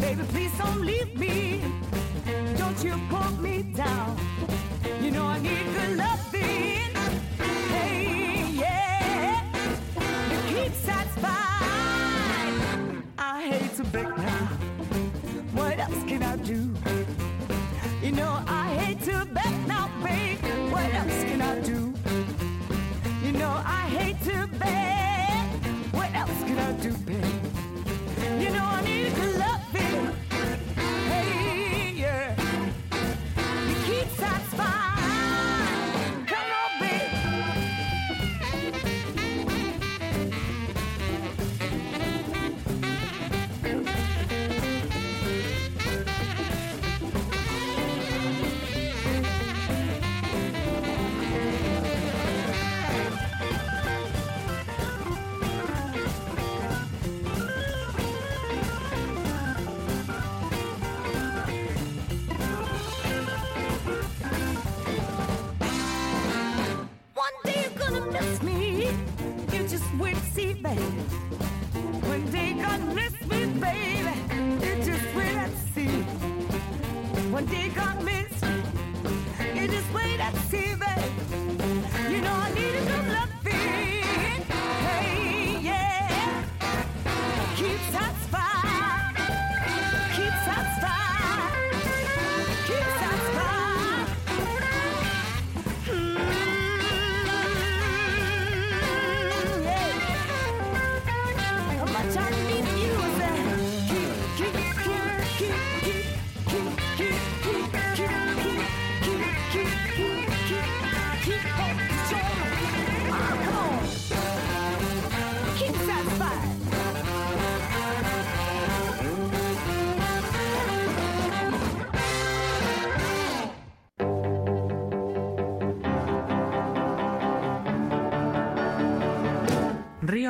Baby, 0.02 0.24
please 0.34 0.52
don't 0.58 0.82
leave 0.82 1.18
me. 1.18 1.64
Don't 2.58 2.84
you 2.84 3.00
put 3.10 3.40
me 3.40 3.64
down. 3.74 4.18
You 5.02 5.12
know 5.12 5.28
I 5.28 5.40
need 5.40 5.66
good 5.74 5.96
loving. 5.96 6.92
Hey, 7.72 8.52
yeah. 8.52 9.44
To 9.96 10.38
keep 10.54 10.74
satisfied. 10.74 11.32
I 13.18 13.48
hate 13.50 13.74
to 13.78 13.84
beg 13.86 14.10
now. 14.10 14.48
What 15.54 15.80
else 15.80 16.04
can 16.06 16.22
I 16.22 16.36
do? 16.36 16.76
You 18.04 18.12
know 18.12 18.44
I 18.46 18.76
hate 18.76 19.02
to 19.04 19.26
beg 19.34 19.65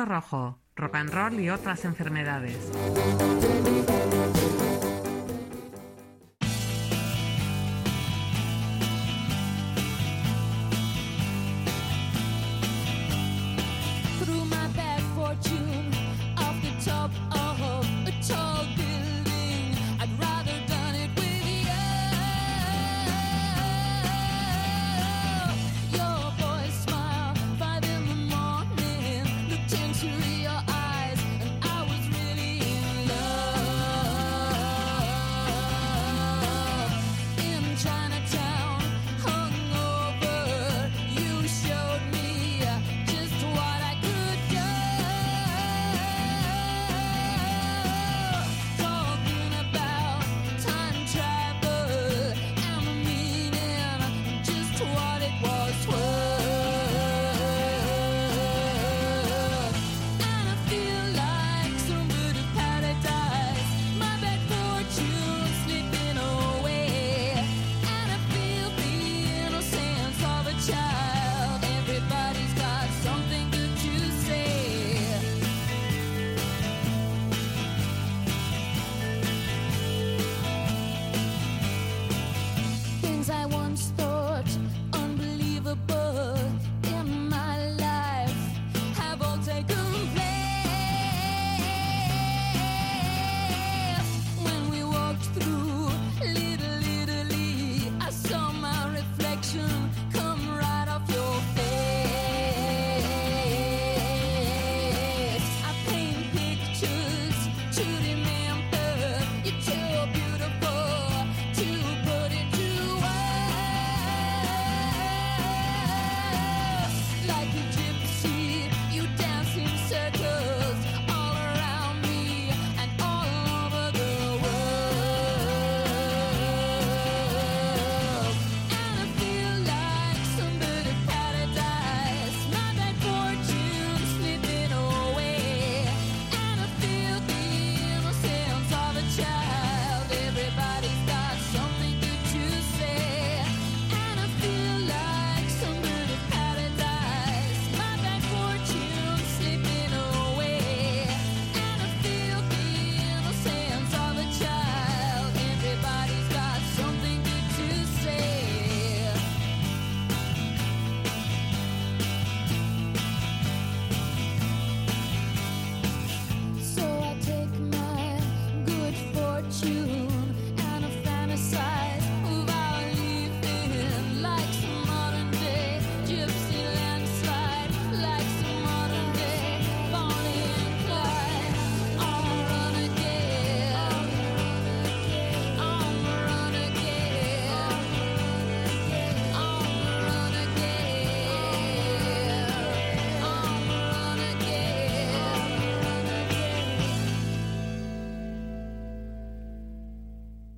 Rojo, 0.04 0.58
rock 0.76 0.94
and 0.96 1.10
roll 1.12 1.40
y 1.40 1.50
otras 1.50 1.84
enfermedades. 1.84 2.56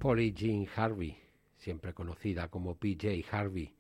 Polly 0.09 0.33
Jean 0.33 0.67
Harvey, 0.75 1.19
siempre 1.59 1.93
conocida 1.93 2.49
como 2.49 2.77
PJ 2.77 3.27
Harvey, 3.31 3.75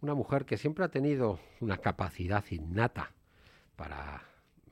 una 0.00 0.14
mujer 0.14 0.46
que 0.46 0.56
siempre 0.56 0.82
ha 0.82 0.88
tenido 0.88 1.40
una 1.60 1.76
capacidad 1.76 2.42
innata 2.50 3.12
para 3.76 4.22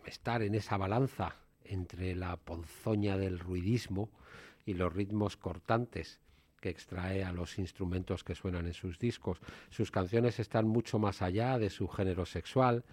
estar 0.06 0.40
en 0.40 0.54
esa 0.54 0.78
balanza 0.78 1.36
entre 1.64 2.14
la 2.14 2.38
ponzoña 2.38 3.18
del 3.18 3.38
ruidismo 3.40 4.08
y 4.64 4.72
los 4.72 4.90
ritmos 4.90 5.36
cortantes 5.36 6.18
que 6.62 6.70
extrae 6.70 7.24
a 7.24 7.32
los 7.32 7.58
instrumentos 7.58 8.24
que 8.24 8.34
suenan 8.34 8.66
en 8.66 8.72
sus 8.72 8.98
discos. 8.98 9.38
Sus 9.68 9.90
canciones 9.90 10.40
están 10.40 10.66
mucho 10.66 10.98
más 10.98 11.20
allá 11.20 11.58
de 11.58 11.68
su 11.68 11.88
género 11.88 12.24
sexual, 12.24 12.86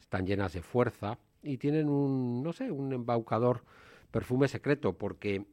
están 0.00 0.26
llenas 0.26 0.54
de 0.54 0.62
fuerza 0.62 1.18
y 1.42 1.58
tienen 1.58 1.90
un, 1.90 2.42
no 2.42 2.54
sé, 2.54 2.70
un 2.70 2.94
embaucador 2.94 3.64
perfume 4.10 4.48
secreto, 4.48 4.94
porque 4.94 5.44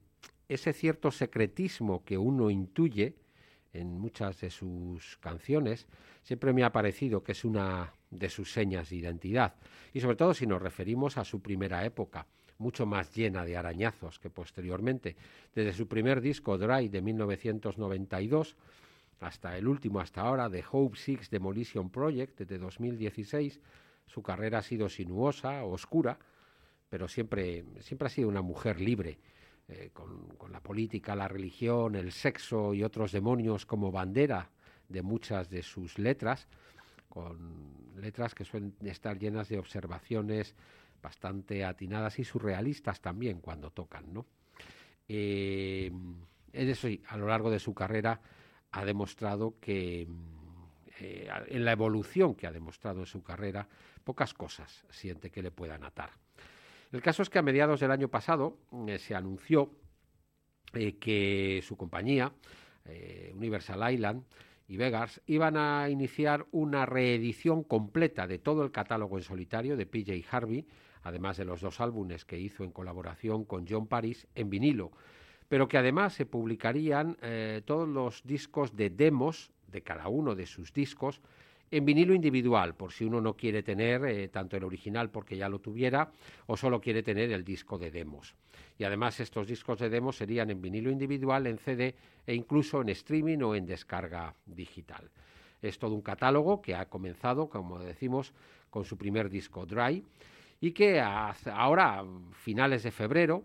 ese 0.53 0.73
cierto 0.73 1.11
secretismo 1.11 2.03
que 2.03 2.17
uno 2.17 2.49
intuye 2.49 3.15
en 3.73 3.97
muchas 3.97 4.41
de 4.41 4.49
sus 4.49 5.17
canciones 5.17 5.87
siempre 6.23 6.53
me 6.53 6.63
ha 6.63 6.71
parecido 6.71 7.23
que 7.23 7.31
es 7.31 7.45
una 7.45 7.93
de 8.09 8.29
sus 8.29 8.51
señas 8.51 8.89
de 8.89 8.97
identidad. 8.97 9.55
Y 9.93 10.01
sobre 10.01 10.17
todo 10.17 10.33
si 10.33 10.45
nos 10.45 10.61
referimos 10.61 11.17
a 11.17 11.23
su 11.23 11.41
primera 11.41 11.85
época 11.85 12.27
mucho 12.57 12.85
más 12.85 13.15
llena 13.15 13.43
de 13.43 13.57
arañazos 13.57 14.19
que 14.19 14.29
posteriormente. 14.29 15.15
Desde 15.55 15.73
su 15.73 15.87
primer 15.87 16.21
disco 16.21 16.57
Dry 16.57 16.89
de 16.89 17.01
1992 17.01 18.55
hasta 19.19 19.57
el 19.57 19.67
último 19.67 19.99
hasta 19.99 20.21
ahora 20.21 20.49
de 20.49 20.63
Hope 20.69 20.97
Six 20.97 21.29
Demolition 21.29 21.89
Project 21.89 22.41
de 22.41 22.57
2016 22.57 23.59
su 24.11 24.21
carrera 24.21 24.59
ha 24.59 24.61
sido 24.61 24.89
sinuosa, 24.89 25.63
oscura, 25.63 26.19
pero 26.89 27.07
siempre, 27.07 27.63
siempre 27.79 28.07
ha 28.07 28.09
sido 28.09 28.27
una 28.27 28.41
mujer 28.41 28.81
libre, 28.81 29.17
eh, 29.71 29.91
con, 29.93 30.51
la 30.51 30.59
política, 30.59 31.15
la 31.15 31.29
religión, 31.29 31.95
el 31.95 32.11
sexo 32.11 32.73
y 32.73 32.83
otros 32.83 33.13
demonios 33.13 33.65
como 33.65 33.91
bandera 33.91 34.49
de 34.89 35.01
muchas 35.01 35.49
de 35.49 35.63
sus 35.63 35.97
letras, 35.97 36.47
con 37.07 37.93
letras 37.95 38.35
que 38.35 38.43
suelen 38.43 38.75
estar 38.81 39.17
llenas 39.17 39.47
de 39.47 39.59
observaciones 39.59 40.55
bastante 41.01 41.63
atinadas 41.63 42.19
y 42.19 42.25
surrealistas 42.25 42.99
también 42.99 43.39
cuando 43.39 43.71
tocan, 43.71 44.13
¿no? 44.13 44.25
Eh, 45.07 45.91
eso 46.51 46.89
a 47.07 47.17
lo 47.17 47.27
largo 47.27 47.49
de 47.49 47.59
su 47.59 47.73
carrera 47.73 48.19
ha 48.71 48.85
demostrado 48.85 49.55
que 49.59 50.07
eh, 50.99 51.29
en 51.47 51.65
la 51.65 51.71
evolución 51.71 52.35
que 52.35 52.45
ha 52.45 52.51
demostrado 52.51 52.99
en 52.99 53.05
su 53.05 53.23
carrera, 53.23 53.67
pocas 54.03 54.33
cosas 54.33 54.85
siente 54.89 55.31
que 55.31 55.41
le 55.41 55.51
puedan 55.51 55.83
atar. 55.83 56.11
El 56.91 57.01
caso 57.01 57.21
es 57.21 57.29
que 57.29 57.39
a 57.39 57.41
mediados 57.41 57.79
del 57.79 57.91
año 57.91 58.09
pasado 58.09 58.57
eh, 58.87 58.99
se 58.99 59.15
anunció 59.15 59.71
eh, 60.73 60.97
que 60.97 61.61
su 61.63 61.77
compañía, 61.77 62.33
eh, 62.85 63.31
Universal 63.33 63.93
Island, 63.93 64.23
y 64.67 64.77
Vegas 64.77 65.21
iban 65.25 65.57
a 65.57 65.89
iniciar 65.89 66.45
una 66.51 66.85
reedición 66.85 67.63
completa 67.63 68.27
de 68.27 68.39
todo 68.39 68.63
el 68.63 68.71
catálogo 68.71 69.17
en 69.17 69.23
solitario 69.23 69.77
de 69.77 69.85
PJ 69.85 70.23
Harvey, 70.29 70.65
además 71.03 71.37
de 71.37 71.45
los 71.45 71.61
dos 71.61 71.79
álbumes 71.79 72.25
que 72.25 72.39
hizo 72.39 72.63
en 72.63 72.71
colaboración 72.71 73.45
con 73.45 73.65
John 73.67 73.87
Paris 73.87 74.27
en 74.35 74.49
vinilo, 74.49 74.91
pero 75.47 75.67
que 75.67 75.77
además 75.77 76.13
se 76.13 76.25
publicarían 76.25 77.17
todos 77.65 77.89
los 77.89 78.23
discos 78.23 78.73
de 78.77 78.89
demos 78.89 79.51
de 79.67 79.81
cada 79.81 80.07
uno 80.07 80.35
de 80.35 80.45
sus 80.45 80.71
discos 80.71 81.21
en 81.71 81.85
vinilo 81.85 82.13
individual, 82.13 82.75
por 82.75 82.91
si 82.91 83.05
uno 83.05 83.21
no 83.21 83.35
quiere 83.35 83.63
tener 83.63 84.03
eh, 84.05 84.27
tanto 84.27 84.57
el 84.57 84.65
original 84.65 85.09
porque 85.09 85.37
ya 85.37 85.47
lo 85.47 85.59
tuviera 85.59 86.11
o 86.47 86.57
solo 86.57 86.81
quiere 86.81 87.01
tener 87.01 87.31
el 87.31 87.45
disco 87.45 87.77
de 87.77 87.89
demos. 87.89 88.35
Y 88.77 88.83
además 88.83 89.19
estos 89.21 89.47
discos 89.47 89.79
de 89.79 89.89
demos 89.89 90.17
serían 90.17 90.49
en 90.49 90.61
vinilo 90.61 90.91
individual, 90.91 91.47
en 91.47 91.57
CD 91.57 91.95
e 92.27 92.35
incluso 92.35 92.81
en 92.81 92.89
streaming 92.89 93.39
o 93.39 93.55
en 93.55 93.65
descarga 93.65 94.35
digital. 94.45 95.09
Es 95.61 95.79
todo 95.79 95.95
un 95.95 96.01
catálogo 96.01 96.61
que 96.61 96.75
ha 96.75 96.89
comenzado, 96.89 97.47
como 97.49 97.79
decimos, 97.79 98.33
con 98.69 98.83
su 98.83 98.97
primer 98.97 99.29
disco 99.29 99.65
Dry 99.65 100.03
y 100.59 100.71
que 100.71 100.99
ahora, 100.99 101.99
a 101.99 102.05
finales 102.33 102.83
de 102.83 102.91
febrero, 102.91 103.43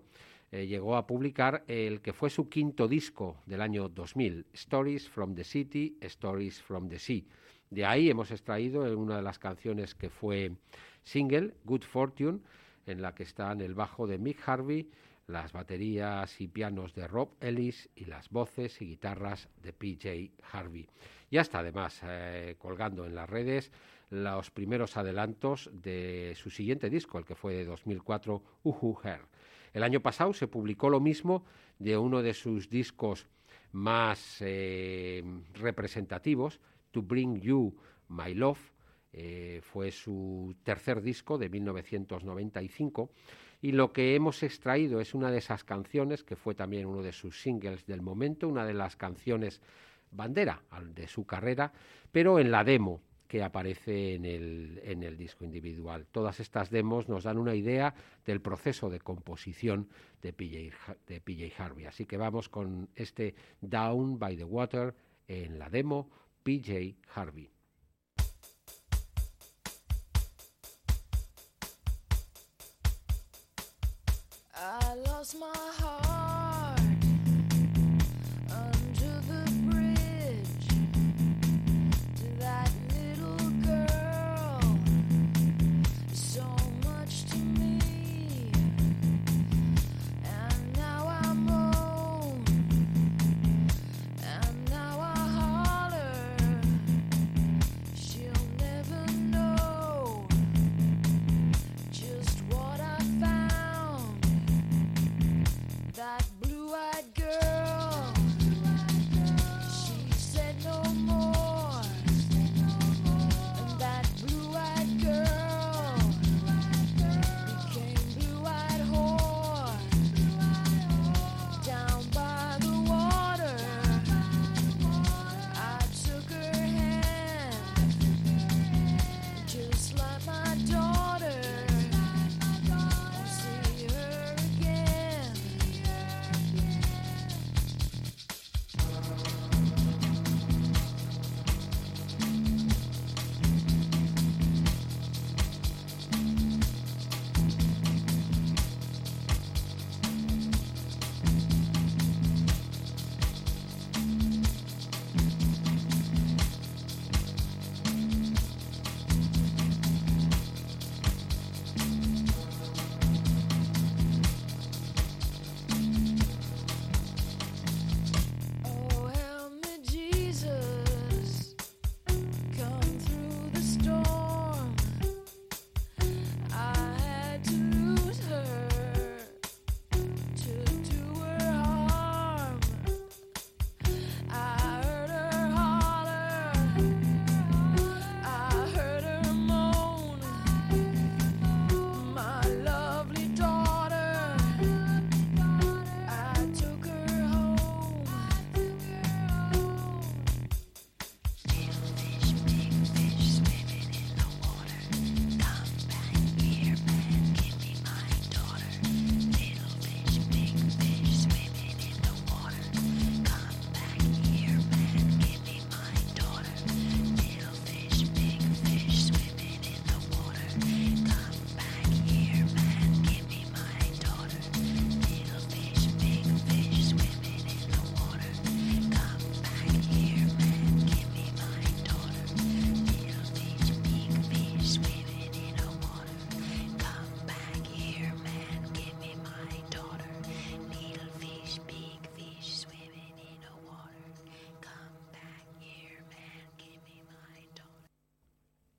eh, 0.50 0.66
llegó 0.66 0.96
a 0.96 1.06
publicar 1.06 1.64
el 1.66 2.00
que 2.00 2.12
fue 2.12 2.30
su 2.30 2.48
quinto 2.48 2.88
disco 2.88 3.36
del 3.46 3.60
año 3.60 3.88
2000, 3.88 4.46
Stories 4.52 5.08
from 5.08 5.34
the 5.34 5.44
City, 5.44 5.96
Stories 6.00 6.60
from 6.62 6.88
the 6.88 6.98
Sea. 6.98 7.24
De 7.70 7.84
ahí 7.84 8.10
hemos 8.10 8.30
extraído 8.30 8.82
una 8.96 9.16
de 9.16 9.22
las 9.22 9.38
canciones 9.38 9.94
que 9.94 10.10
fue 10.10 10.52
single, 11.02 11.54
Good 11.64 11.82
Fortune, 11.82 12.40
en 12.86 13.02
la 13.02 13.14
que 13.14 13.24
están 13.24 13.60
el 13.60 13.74
bajo 13.74 14.06
de 14.06 14.18
Mick 14.18 14.48
Harvey, 14.48 14.88
las 15.26 15.52
baterías 15.52 16.40
y 16.40 16.46
pianos 16.46 16.94
de 16.94 17.08
Rob 17.08 17.30
Ellis 17.40 17.88
y 17.96 18.04
las 18.04 18.30
voces 18.30 18.80
y 18.80 18.86
guitarras 18.86 19.48
de 19.62 19.72
PJ 19.72 20.30
Harvey. 20.52 20.86
Ya 21.30 21.40
está 21.40 21.58
además 21.58 22.00
eh, 22.04 22.54
colgando 22.58 23.04
en 23.04 23.14
las 23.16 23.28
redes 23.28 23.72
los 24.10 24.52
primeros 24.52 24.96
adelantos 24.96 25.68
de 25.72 26.34
su 26.36 26.50
siguiente 26.50 26.88
disco, 26.88 27.18
el 27.18 27.24
que 27.24 27.34
fue 27.34 27.54
de 27.54 27.64
2004, 27.64 28.42
Uhu 28.62 28.98
Her. 29.02 29.22
El 29.72 29.82
año 29.82 30.00
pasado 30.00 30.32
se 30.32 30.46
publicó 30.46 30.88
lo 30.88 31.00
mismo 31.00 31.44
de 31.80 31.98
uno 31.98 32.22
de 32.22 32.32
sus 32.32 32.70
discos 32.70 33.26
más 33.72 34.38
eh, 34.40 35.24
representativos, 35.54 36.60
To 36.96 37.02
Bring 37.02 37.42
You 37.42 37.76
My 38.08 38.32
Love, 38.32 38.72
eh, 39.12 39.60
fue 39.62 39.90
su 39.90 40.56
tercer 40.62 41.02
disco 41.02 41.36
de 41.36 41.50
1995 41.50 43.10
y 43.60 43.72
lo 43.72 43.92
que 43.92 44.14
hemos 44.14 44.42
extraído 44.42 44.98
es 44.98 45.12
una 45.12 45.30
de 45.30 45.36
esas 45.36 45.62
canciones 45.62 46.24
que 46.24 46.36
fue 46.36 46.54
también 46.54 46.86
uno 46.86 47.02
de 47.02 47.12
sus 47.12 47.42
singles 47.42 47.84
del 47.84 48.00
momento, 48.00 48.48
una 48.48 48.64
de 48.64 48.72
las 48.72 48.96
canciones 48.96 49.60
bandera 50.10 50.62
de 50.94 51.06
su 51.06 51.26
carrera, 51.26 51.70
pero 52.10 52.38
en 52.38 52.50
la 52.50 52.64
demo 52.64 53.02
que 53.28 53.42
aparece 53.42 54.14
en 54.14 54.24
el, 54.24 54.80
en 54.82 55.02
el 55.02 55.18
disco 55.18 55.44
individual. 55.44 56.06
Todas 56.10 56.40
estas 56.40 56.70
demos 56.70 57.10
nos 57.10 57.24
dan 57.24 57.36
una 57.36 57.54
idea 57.54 57.92
del 58.24 58.40
proceso 58.40 58.88
de 58.88 59.00
composición 59.00 59.90
de 60.22 60.32
PJ, 60.32 60.96
de 61.06 61.20
PJ 61.20 61.62
Harvey. 61.62 61.84
Así 61.84 62.06
que 62.06 62.16
vamos 62.16 62.48
con 62.48 62.88
este 62.94 63.34
Down 63.60 64.18
by 64.18 64.34
the 64.38 64.44
Water 64.44 64.94
en 65.28 65.58
la 65.58 65.68
demo 65.68 66.08
PJ 66.46 66.94
Harvey. 67.08 67.50
I 74.54 74.94
lost 75.08 75.36
my 75.40 75.52
heart 75.52 75.95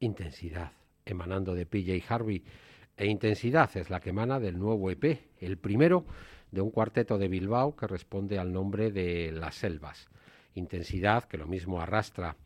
Intensidad, 0.07 0.71
emanando 1.05 1.53
de 1.53 1.65
PJ 1.65 2.01
Harvey. 2.07 2.41
E 2.95 3.05
intensidad 3.05 3.75
es 3.75 3.89
la 3.89 3.99
que 3.99 4.11
emana 4.11 4.39
del 4.39 4.57
nuevo 4.57 4.89
EP, 4.89 5.19
el 5.39 5.57
primero 5.57 6.05
de 6.49 6.61
un 6.61 6.71
cuarteto 6.71 7.17
de 7.17 7.27
Bilbao 7.27 7.75
que 7.75 7.87
responde 7.87 8.39
al 8.39 8.53
nombre 8.53 8.89
de 8.89 9.33
Las 9.33 9.55
Selvas. 9.55 10.09
Intensidad, 10.55 11.25
que 11.25 11.37
lo 11.37 11.45
mismo 11.45 11.81
arrastra 11.81 12.37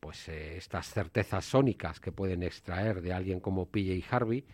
pues 0.00 0.28
eh, 0.28 0.56
estas 0.56 0.88
certezas 0.88 1.44
sónicas 1.44 2.00
que 2.00 2.10
pueden 2.10 2.42
extraer 2.42 3.02
de 3.02 3.12
alguien 3.12 3.38
como 3.38 3.66
PJ 3.66 4.02
Harvey, 4.10 4.44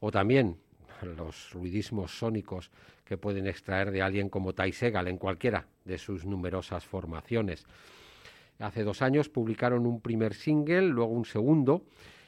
o 0.00 0.10
también 0.10 0.58
los 1.02 1.52
ruidismos 1.52 2.18
sónicos 2.18 2.70
que 3.04 3.16
pueden 3.16 3.46
extraer 3.46 3.90
de 3.90 4.02
alguien 4.02 4.28
como 4.28 4.54
Ty 4.54 4.72
Segal 4.72 5.08
en 5.08 5.16
cualquiera 5.16 5.66
de 5.84 5.96
sus 5.96 6.26
numerosas 6.26 6.84
formaciones. 6.84 7.66
Hace 8.58 8.84
dos 8.84 9.02
años 9.02 9.28
publicaron 9.28 9.86
un 9.86 10.00
primer 10.00 10.34
single, 10.34 10.88
luego 10.88 11.12
un 11.12 11.24
segundo, 11.24 11.86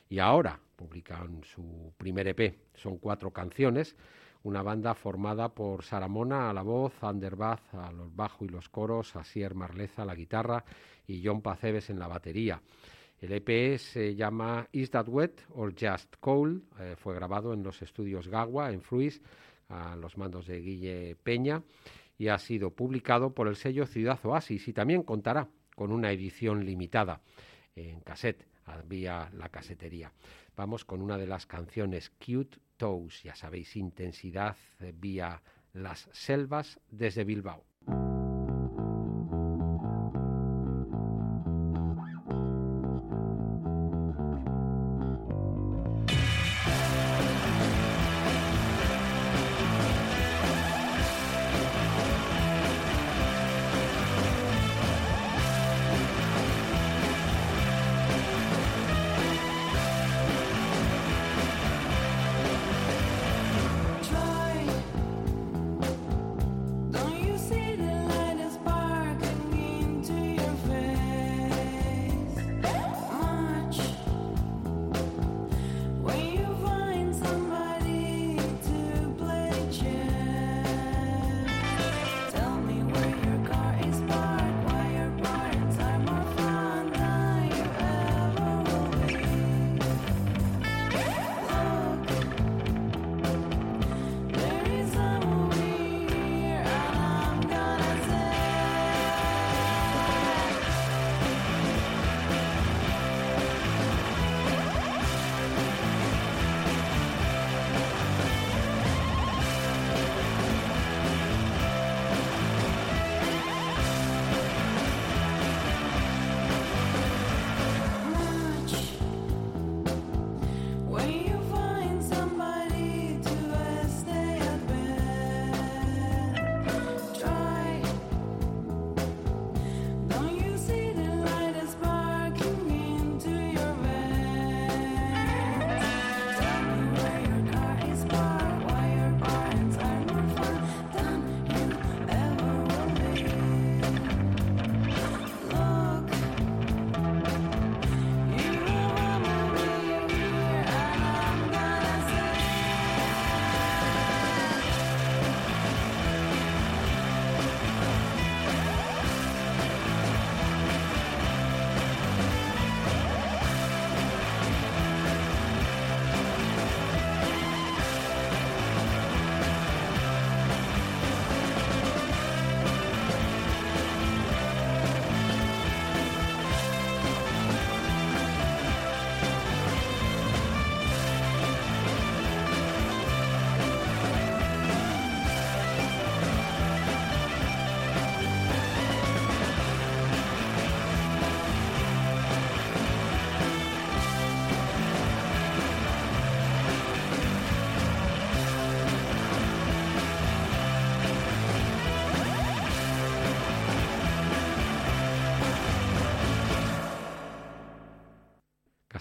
y 0.08 0.18
ahora 0.18 0.58
publican 0.76 1.42
su 1.44 1.92
primer 1.96 2.28
EP. 2.28 2.58
Son 2.74 2.98
cuatro 2.98 3.32
canciones, 3.32 3.96
una 4.42 4.62
banda 4.62 4.94
formada 4.94 5.48
por 5.48 5.82
Saramona 5.82 6.50
a 6.50 6.52
la 6.52 6.62
voz, 6.62 6.92
Ander 7.02 7.36
Bath 7.36 7.74
a 7.74 7.90
los 7.92 8.14
bajos 8.14 8.48
y 8.48 8.50
los 8.50 8.68
coros, 8.68 9.16
Asier 9.16 9.54
Marleza 9.54 10.02
a 10.02 10.06
la 10.06 10.14
guitarra 10.14 10.64
y 11.06 11.24
John 11.24 11.42
Pacebes 11.42 11.90
en 11.90 11.98
la 11.98 12.08
batería. 12.08 12.60
El 13.20 13.32
EP 13.32 13.78
se 13.78 14.14
llama 14.14 14.68
Is 14.72 14.90
That 14.90 15.08
Wet 15.08 15.46
or 15.54 15.74
Just 15.78 16.16
Cold. 16.20 16.62
Eh, 16.78 16.96
fue 16.98 17.14
grabado 17.14 17.54
en 17.54 17.62
los 17.62 17.80
estudios 17.80 18.28
Gagua, 18.28 18.70
en 18.70 18.82
Fruis, 18.82 19.22
a 19.68 19.96
los 19.96 20.18
mandos 20.18 20.46
de 20.46 20.60
Guille 20.60 21.16
Peña, 21.22 21.62
y 22.18 22.28
ha 22.28 22.38
sido 22.38 22.70
publicado 22.70 23.34
por 23.34 23.48
el 23.48 23.56
sello 23.56 23.86
Ciudad 23.86 24.18
Oasis 24.22 24.68
y 24.68 24.72
también 24.72 25.02
contará 25.02 25.48
con 25.76 25.92
una 25.92 26.10
edición 26.10 26.66
limitada 26.66 27.20
en 27.76 28.00
cassette 28.00 28.44
vía 28.88 29.30
la 29.34 29.48
casetería. 29.48 30.10
Vamos 30.56 30.84
con 30.84 31.00
una 31.02 31.16
de 31.16 31.26
las 31.28 31.46
canciones 31.46 32.10
Cute 32.10 32.58
Toes, 32.76 33.22
ya 33.22 33.36
sabéis, 33.36 33.76
intensidad 33.76 34.56
vía 34.94 35.40
las 35.72 36.08
selvas 36.12 36.80
desde 36.90 37.22
Bilbao. 37.22 37.64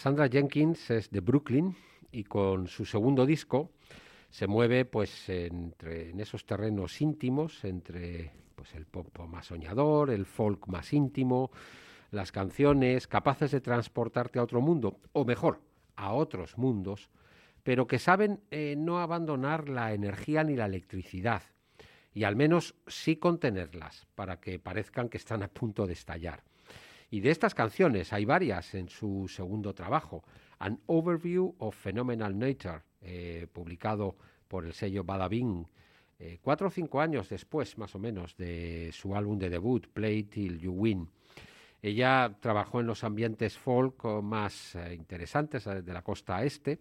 Cassandra 0.06 0.30
Jenkins 0.30 0.92
es 0.92 1.10
de 1.10 1.20
Brooklyn 1.20 1.76
y 2.12 2.26
con 2.26 2.68
su 2.68 2.86
segundo 2.86 3.26
disco 3.26 3.72
se 4.30 4.46
mueve 4.46 4.86
pues 4.86 5.28
entre 5.30 6.12
en 6.12 6.20
esos 6.20 6.46
terrenos 6.46 7.02
íntimos 7.02 7.66
entre 7.66 8.32
pues 8.54 8.76
el 8.76 8.86
pop 8.86 9.08
más 9.28 9.48
soñador, 9.48 10.12
el 10.12 10.28
folk 10.28 10.68
más 10.68 10.94
íntimo, 10.94 11.50
las 12.12 12.32
canciones 12.32 13.08
capaces 13.08 13.50
de 13.50 13.62
transportarte 13.62 14.38
a 14.38 14.44
otro 14.44 14.62
mundo 14.62 15.00
o 15.14 15.26
mejor, 15.26 15.60
a 15.96 16.14
otros 16.14 16.56
mundos, 16.56 17.10
pero 17.64 17.88
que 17.88 17.98
saben 17.98 18.42
eh, 18.52 18.76
no 18.78 19.00
abandonar 19.00 19.70
la 19.70 19.92
energía 19.92 20.44
ni 20.44 20.56
la 20.56 20.68
electricidad 20.68 21.42
y 22.14 22.26
al 22.26 22.36
menos 22.36 22.76
sí 22.86 23.16
contenerlas 23.16 24.06
para 24.14 24.40
que 24.40 24.60
parezcan 24.60 25.10
que 25.10 25.18
están 25.18 25.42
a 25.42 25.48
punto 25.48 25.88
de 25.88 25.94
estallar. 25.94 26.44
Y 27.10 27.20
de 27.20 27.32
estas 27.32 27.54
canciones 27.54 28.12
hay 28.14 28.26
varias 28.26 28.74
en 28.74 28.90
su 28.90 29.28
segundo 29.28 29.74
trabajo, 29.74 30.24
An 30.60 30.80
Overview 30.88 31.56
of 31.60 31.76
Phenomenal 31.76 32.38
Nature, 32.38 32.82
eh, 33.02 33.48
publicado 33.52 34.16
por 34.48 34.66
el 34.66 34.74
sello 34.74 35.04
Badabing, 35.04 35.68
eh, 36.18 36.40
cuatro 36.42 36.68
o 36.68 36.72
cinco 36.72 37.02
años 37.02 37.30
después, 37.30 37.78
más 37.78 37.94
o 37.96 38.00
menos, 38.00 38.38
de 38.38 38.90
su 38.94 39.16
álbum 39.16 39.38
de 39.38 39.50
debut, 39.50 39.88
Play 39.88 40.24
Till 40.24 40.60
You 40.60 40.72
Win. 40.72 41.10
Ella 41.82 42.36
trabajó 42.40 42.80
en 42.80 42.88
los 42.88 43.04
ambientes 43.04 43.58
folk 43.58 44.04
más 44.24 44.76
eh, 44.76 44.96
interesantes 44.96 45.66
de 45.66 45.94
la 45.94 46.02
costa 46.02 46.44
este, 46.44 46.80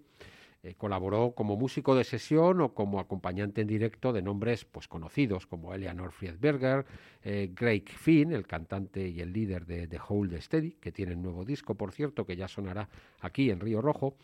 eh, 0.65 0.77
colaboró 0.77 1.35
como 1.35 1.57
músico 1.57 1.95
de 1.95 2.05
sesión 2.05 2.63
o 2.63 2.73
como 2.73 2.99
acompañante 2.99 3.61
en 3.61 3.67
directo 3.67 4.15
de 4.15 4.23
nombres 4.23 4.65
pues, 4.65 4.89
conocidos 4.89 5.47
como 5.47 5.75
Eleanor 5.75 6.11
Friedberger, 6.11 6.87
eh, 7.23 7.51
Greg 7.55 7.87
Finn, 7.91 8.33
el 8.33 8.47
cantante 8.47 9.07
y 9.07 9.21
el 9.21 9.31
líder 9.31 9.67
de 9.67 9.87
The 9.87 9.99
Hold 10.09 10.41
Steady, 10.41 10.71
que 10.81 10.91
tiene 10.91 11.17
un 11.17 11.23
nuevo 11.23 11.45
disco, 11.45 11.75
por 11.75 11.93
cierto, 11.93 12.25
que 12.25 12.35
ya 12.35 12.49
sonará 12.49 12.89
aquí 13.21 13.51
en 13.51 13.61
Río 13.61 13.83
Rojo, 13.83 14.17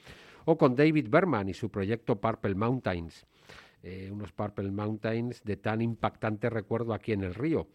o 0.46 0.56
con 0.56 0.74
David 0.74 1.08
Berman 1.10 1.50
y 1.50 1.52
su 1.52 1.70
proyecto 1.70 2.18
Purple 2.18 2.54
Mountains. 2.54 3.26
Eh, 3.82 4.08
unos 4.10 4.32
Purple 4.32 4.70
Mountains 4.70 5.44
de 5.44 5.58
tan 5.58 5.82
impactante 5.82 6.48
recuerdo 6.48 6.94
aquí 6.94 7.12
en 7.12 7.22
el 7.22 7.34
río. 7.34 7.68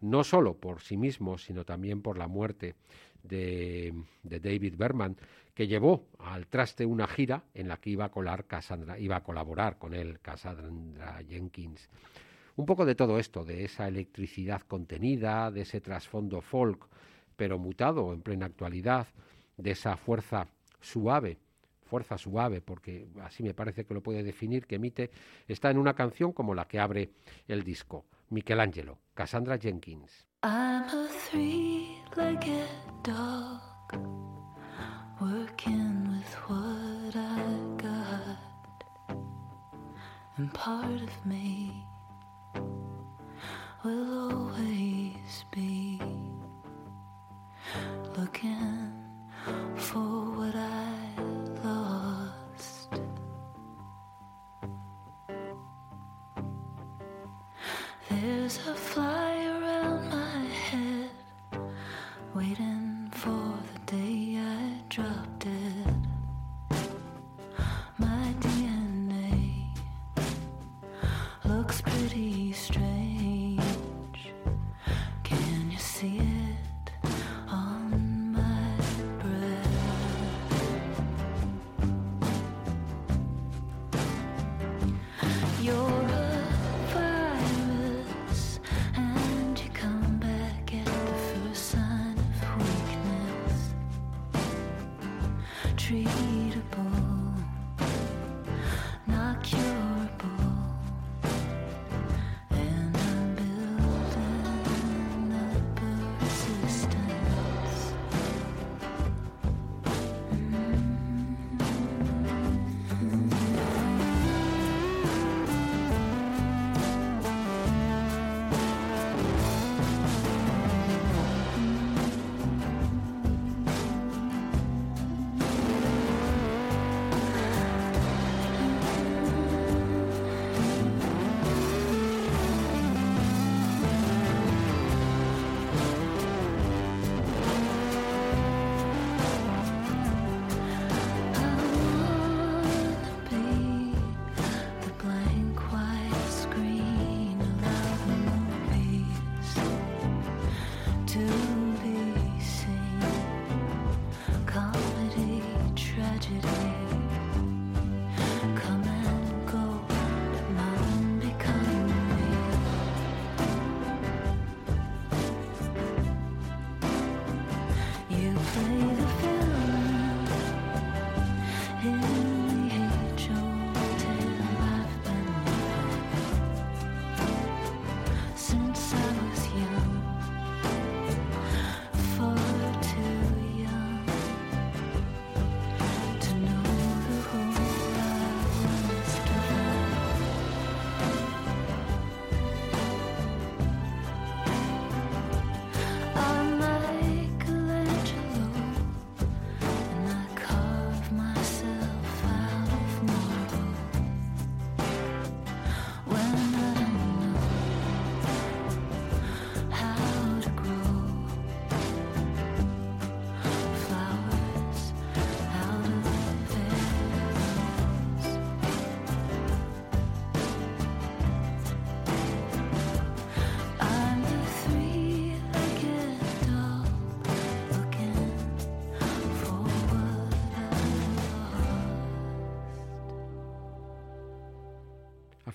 no 0.00 0.24
solo 0.24 0.54
por 0.54 0.80
sí 0.80 0.96
mismo, 0.96 1.38
sino 1.38 1.64
también 1.64 2.02
por 2.02 2.18
la 2.18 2.26
muerte 2.26 2.74
de, 3.22 3.92
de 4.22 4.40
David 4.40 4.74
Berman, 4.76 5.16
que 5.58 5.66
llevó 5.66 6.06
al 6.20 6.46
traste 6.46 6.86
una 6.86 7.08
gira 7.08 7.42
en 7.52 7.66
la 7.66 7.78
que 7.78 7.90
iba 7.90 8.04
a, 8.04 8.10
colar 8.10 8.44
Cassandra, 8.44 8.96
iba 8.96 9.16
a 9.16 9.24
colaborar 9.24 9.76
con 9.76 9.92
él 9.92 10.20
Cassandra 10.20 11.20
Jenkins. 11.28 11.90
Un 12.54 12.64
poco 12.64 12.86
de 12.86 12.94
todo 12.94 13.18
esto, 13.18 13.44
de 13.44 13.64
esa 13.64 13.88
electricidad 13.88 14.60
contenida, 14.60 15.50
de 15.50 15.62
ese 15.62 15.80
trasfondo 15.80 16.40
folk, 16.42 16.86
pero 17.34 17.58
mutado 17.58 18.12
en 18.12 18.22
plena 18.22 18.46
actualidad, 18.46 19.08
de 19.56 19.72
esa 19.72 19.96
fuerza 19.96 20.46
suave, 20.80 21.38
fuerza 21.86 22.16
suave, 22.18 22.60
porque 22.60 23.08
así 23.22 23.42
me 23.42 23.52
parece 23.52 23.84
que 23.84 23.94
lo 23.94 24.00
puede 24.00 24.22
definir, 24.22 24.64
que 24.64 24.76
emite, 24.76 25.10
está 25.48 25.72
en 25.72 25.78
una 25.78 25.94
canción 25.94 26.32
como 26.32 26.54
la 26.54 26.68
que 26.68 26.78
abre 26.78 27.10
el 27.48 27.64
disco, 27.64 28.04
Michelangelo, 28.30 29.00
Cassandra 29.12 29.58
Jenkins. 29.58 30.24
Working 35.20 36.08
with 36.10 36.32
what 36.48 37.16
I 37.16 37.42
got, 37.76 39.18
and 40.36 40.52
part 40.54 41.02
of 41.02 41.26
me 41.26 41.84
will 43.82 44.30
always 44.30 45.44
be 45.50 45.97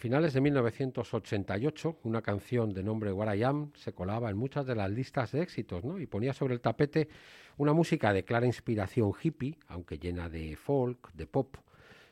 finales 0.03 0.33
de 0.33 0.41
1988, 0.41 1.99
una 2.03 2.21
canción 2.21 2.73
de 2.73 2.83
nombre 2.83 3.13
What 3.13 3.35
I 3.35 3.43
Am 3.43 3.71
se 3.73 3.93
colaba 3.93 4.29
en 4.29 4.35
muchas 4.35 4.65
de 4.65 4.75
las 4.75 4.91
listas 4.91 5.31
de 5.31 5.41
éxitos 5.41 5.85
¿no? 5.85 5.97
y 5.97 6.07
ponía 6.07 6.33
sobre 6.33 6.53
el 6.55 6.59
tapete 6.59 7.07
una 7.55 7.71
música 7.71 8.11
de 8.11 8.25
clara 8.25 8.45
inspiración 8.45 9.13
hippie, 9.23 9.57
aunque 9.67 9.97
llena 9.97 10.27
de 10.27 10.57
folk, 10.57 11.13
de 11.13 11.25
pop, 11.25 11.55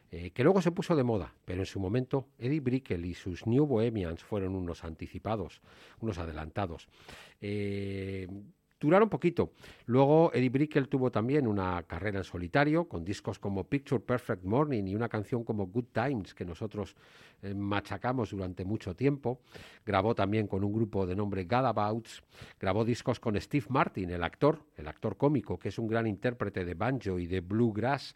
eh, 0.10 0.32
que 0.32 0.42
luego 0.42 0.62
se 0.62 0.72
puso 0.72 0.96
de 0.96 1.04
moda, 1.04 1.36
pero 1.44 1.64
en 1.64 1.66
su 1.66 1.82
momento 1.82 2.30
Eddie 2.40 2.62
Brickell 2.62 3.04
y 3.04 3.14
sus 3.14 3.46
New 3.46 3.66
Bohemians 3.66 4.24
fueron 4.24 4.56
unos 4.56 4.86
anticipados, 4.86 5.60
unos 6.00 6.18
adelantados. 6.18 6.88
Eh, 7.42 8.26
duraron 8.82 9.08
poquito. 9.08 9.52
Luego 9.86 10.32
Eddie 10.34 10.50
Brickell 10.50 10.90
tuvo 10.90 11.12
también 11.12 11.48
una 11.48 11.84
carrera 11.84 12.18
en 12.18 12.24
solitario 12.24 12.86
con 12.86 13.06
discos 13.06 13.40
como 13.40 13.64
Picture 13.64 14.02
Perfect 14.02 14.44
Morning 14.44 14.84
y 14.86 14.96
una 14.96 15.08
canción 15.08 15.44
como 15.44 15.68
Good 15.68 15.86
Times 15.94 16.34
que 16.34 16.44
nosotros 16.44 16.96
eh, 17.44 17.54
machacamos 17.54 18.32
durante 18.32 18.66
mucho 18.66 18.96
tiempo. 18.96 19.40
Grabó 19.86 20.16
también 20.16 20.48
con 20.48 20.64
un 20.64 20.74
grupo 20.74 21.06
de 21.06 21.16
nombre 21.16 21.46
Gadabouts. 21.46 22.24
Grabó 22.60 22.84
discos 22.84 23.20
con 23.20 23.40
Steve 23.40 23.68
Martin, 23.70 24.10
el 24.10 24.24
actor, 24.24 24.60
el 24.76 24.88
actor 24.88 25.16
cómico, 25.16 25.60
que 25.60 25.70
es 25.70 25.78
un 25.78 25.88
gran 25.88 26.08
intérprete 26.08 26.66
de 26.66 26.74
banjo 26.74 27.20
y 27.20 27.28
de 27.28 27.40
bluegrass. 27.40 28.16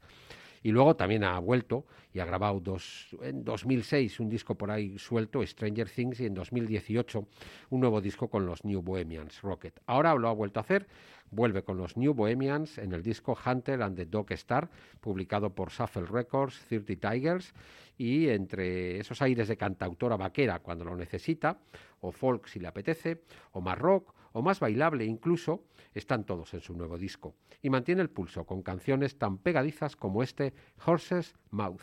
Y 0.65 0.71
luego 0.71 0.95
también 0.95 1.23
ha 1.23 1.37
vuelto 1.37 1.85
y 2.11 2.17
ha 2.17 2.25
grabado 2.25 2.59
dos, 2.59 3.15
en 3.21 3.45
2006 3.45 4.19
un 4.19 4.29
disco 4.29 4.55
por 4.55 4.71
ahí 4.71 4.97
suelto, 4.97 5.45
Stranger 5.45 5.87
Things, 5.87 6.19
y 6.21 6.25
en 6.25 6.33
2018 6.33 7.27
un 7.69 7.79
nuevo 7.79 8.01
disco 8.01 8.31
con 8.31 8.47
los 8.47 8.65
New 8.65 8.81
Bohemians, 8.81 9.43
Rocket. 9.43 9.79
Ahora 9.85 10.15
lo 10.15 10.27
ha 10.27 10.33
vuelto 10.33 10.59
a 10.59 10.63
hacer, 10.63 10.87
vuelve 11.29 11.61
con 11.61 11.77
los 11.77 11.97
New 11.97 12.15
Bohemians 12.15 12.79
en 12.79 12.93
el 12.93 13.03
disco 13.03 13.37
Hunter 13.45 13.83
and 13.83 13.95
the 13.95 14.07
Dog 14.07 14.31
Star, 14.31 14.67
publicado 15.01 15.53
por 15.53 15.69
Shuffle 15.69 16.07
Records, 16.07 16.59
30 16.67 17.11
Tigers, 17.11 17.53
y 17.95 18.29
entre 18.29 18.99
esos 18.99 19.21
aires 19.21 19.47
de 19.47 19.57
cantautora 19.57 20.17
vaquera 20.17 20.57
cuando 20.63 20.83
lo 20.83 20.95
necesita, 20.95 21.59
o 22.01 22.11
folk 22.11 22.47
si 22.47 22.59
le 22.59 22.69
apetece, 22.69 23.21
o 23.51 23.61
más 23.61 23.77
rock, 23.77 24.14
o 24.35 24.41
más 24.41 24.59
bailable 24.59 25.05
incluso, 25.05 25.63
están 25.93 26.25
todos 26.25 26.53
en 26.53 26.59
su 26.59 26.75
nuevo 26.75 26.97
disco, 26.97 27.35
y 27.61 27.69
mantiene 27.69 28.01
el 28.01 28.09
pulso 28.09 28.45
con 28.45 28.63
canciones 28.63 29.17
tan 29.17 29.37
pegadizas 29.37 29.95
como 29.95 30.21
este 30.23 30.53
Horses 30.85 31.35
Mouth. 31.51 31.81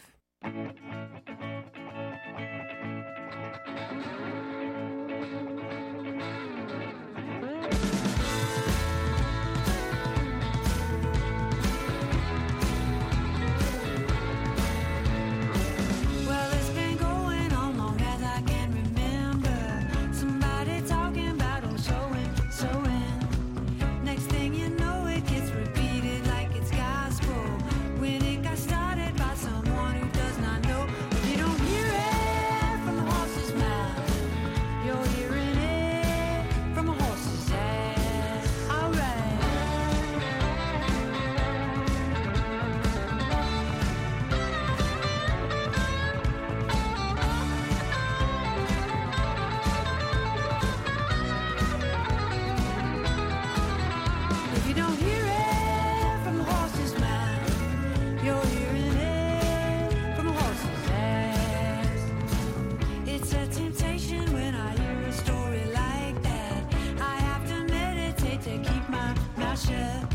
to 68.44 68.58
keep 68.58 68.88
my 68.88 69.14
mouth 69.36 69.60
shut. 69.66 70.12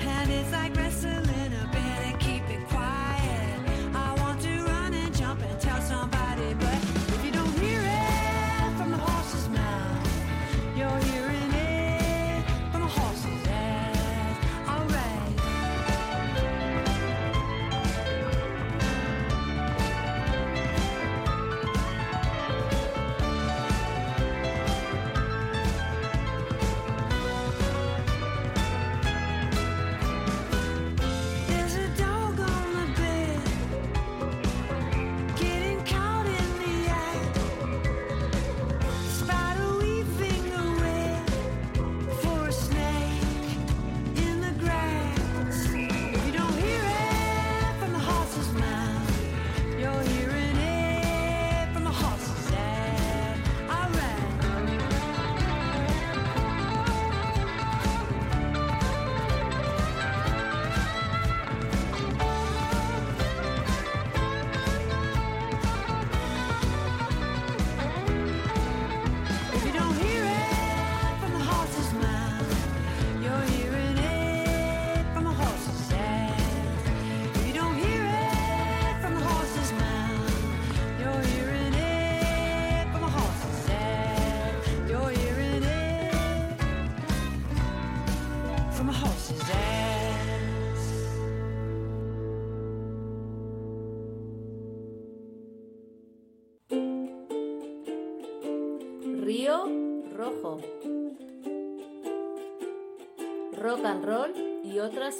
And 0.00 0.30
it's 0.30 0.52
like 0.52 0.76
wrestling. 0.76 1.27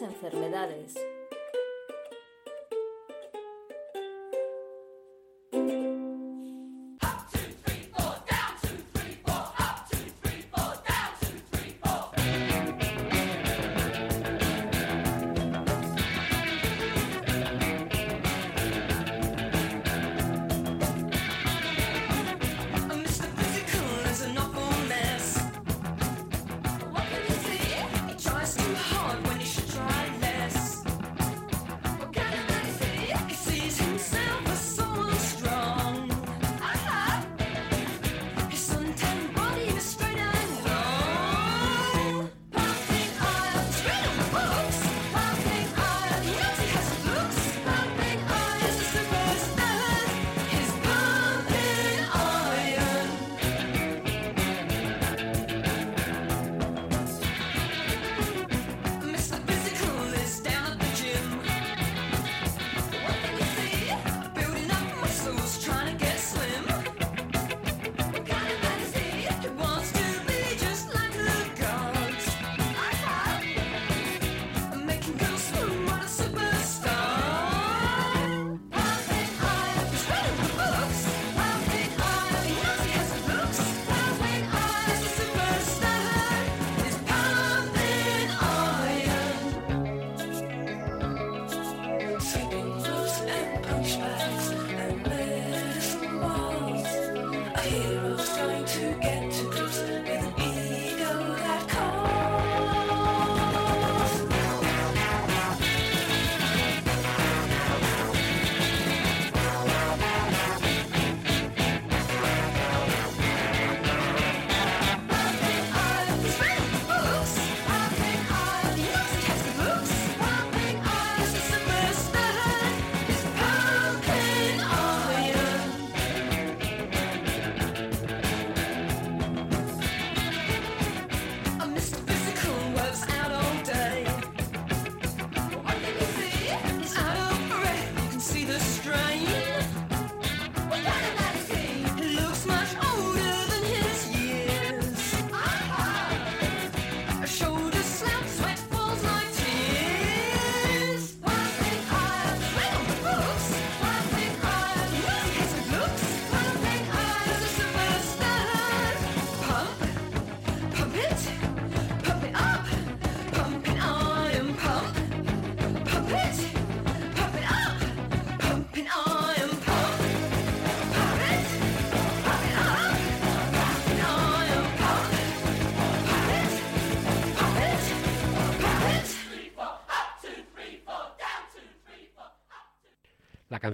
enfermedades. 0.03 0.95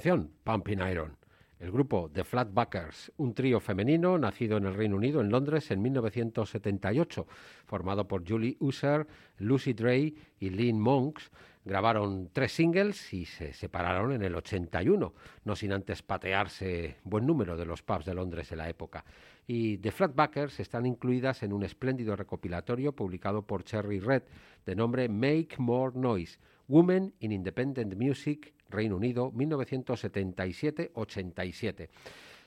Canción 0.04 0.30
Pumping 0.44 0.80
Iron. 0.86 1.16
El 1.58 1.72
grupo 1.72 2.10
The 2.12 2.24
Flatbackers, 2.24 3.10
un 3.16 3.32
trío 3.32 3.58
femenino 3.58 4.18
nacido 4.18 4.58
en 4.58 4.66
el 4.66 4.74
Reino 4.74 4.96
Unido, 4.96 5.22
en 5.22 5.30
Londres, 5.30 5.70
en 5.70 5.80
1978, 5.80 7.26
formado 7.64 8.06
por 8.06 8.28
Julie 8.28 8.58
User, 8.60 9.06
Lucy 9.38 9.72
Dray 9.72 10.14
y 10.38 10.50
Lynn 10.50 10.78
Monks, 10.78 11.30
grabaron 11.64 12.28
tres 12.34 12.52
singles 12.52 13.14
y 13.14 13.24
se 13.24 13.54
separaron 13.54 14.12
en 14.12 14.22
el 14.22 14.34
81, 14.34 15.14
no 15.42 15.56
sin 15.56 15.72
antes 15.72 16.02
patearse 16.02 16.96
buen 17.04 17.24
número 17.24 17.56
de 17.56 17.64
los 17.64 17.82
pubs 17.82 18.04
de 18.04 18.12
Londres 18.12 18.50
de 18.50 18.56
la 18.56 18.68
época. 18.68 19.06
Y 19.46 19.78
The 19.78 19.90
Flatbackers 19.90 20.60
están 20.60 20.84
incluidas 20.84 21.42
en 21.42 21.54
un 21.54 21.62
espléndido 21.62 22.14
recopilatorio 22.14 22.92
publicado 22.92 23.46
por 23.46 23.64
Cherry 23.64 24.00
Red 24.00 24.24
de 24.66 24.76
nombre 24.76 25.08
Make 25.08 25.56
More 25.56 25.98
Noise, 25.98 26.38
Women 26.68 27.14
in 27.20 27.32
Independent 27.32 27.94
Music, 27.96 28.53
Reino 28.74 28.96
Unido, 28.96 29.32
1977-87. 29.32 31.88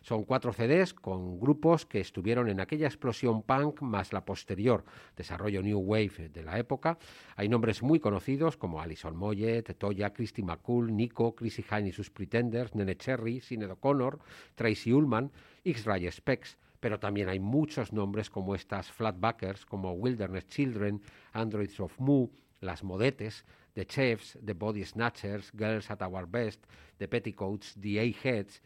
Son 0.02 0.24
cuatro 0.24 0.54
CDs 0.54 0.94
con 0.94 1.40
grupos 1.40 1.86
que 1.86 2.00
estuvieron 2.00 2.50
en 2.50 2.62
aquella 2.62 2.88
explosión 2.88 3.42
punk 3.42 3.82
más 3.82 4.14
la 4.14 4.24
posterior 4.24 4.86
desarrollo 5.16 5.62
New 5.62 5.80
Wave 5.80 6.30
de 6.30 6.44
la 6.44 6.60
época. 6.60 6.98
Hay 7.36 7.50
nombres 7.50 7.84
muy 7.84 8.00
conocidos 8.00 8.56
como 8.56 8.80
Alison 8.80 9.18
Moyet, 9.18 9.76
Toya, 9.78 10.14
Christy 10.14 10.44
McCool, 10.44 10.96
Nico, 10.96 11.36
Chrissy 11.36 11.66
Hine 11.70 11.90
y 11.90 11.92
sus 11.92 12.10
Pretenders, 12.10 12.74
Nene 12.76 12.96
Cherry, 12.96 13.42
Sinead 13.42 13.72
O'Connor, 13.72 14.20
Tracy 14.56 14.94
Ullman, 14.94 15.32
X-Ray 15.66 16.10
Specs, 16.12 16.58
pero 16.80 17.00
también 17.00 17.28
hay 17.28 17.40
muchos 17.40 17.92
nombres 17.92 18.30
como 18.30 18.56
estas 18.56 18.92
Flatbackers, 18.92 19.66
como 19.66 19.94
Wilderness 19.94 20.48
Children, 20.48 21.02
Androids 21.34 21.80
of 21.80 22.00
Moo, 22.00 22.30
Las 22.62 22.84
Modetes, 22.84 23.46
The 23.78 23.86
Chefs, 23.86 24.40
The 24.44 24.54
Body 24.54 24.84
Snatchers, 24.84 25.52
Girls 25.54 25.92
at 25.92 26.02
Our 26.02 26.26
Best, 26.26 26.66
The 26.98 27.08
Petticoats, 27.08 27.76
The 27.80 28.00
A-Heads. 28.00 28.60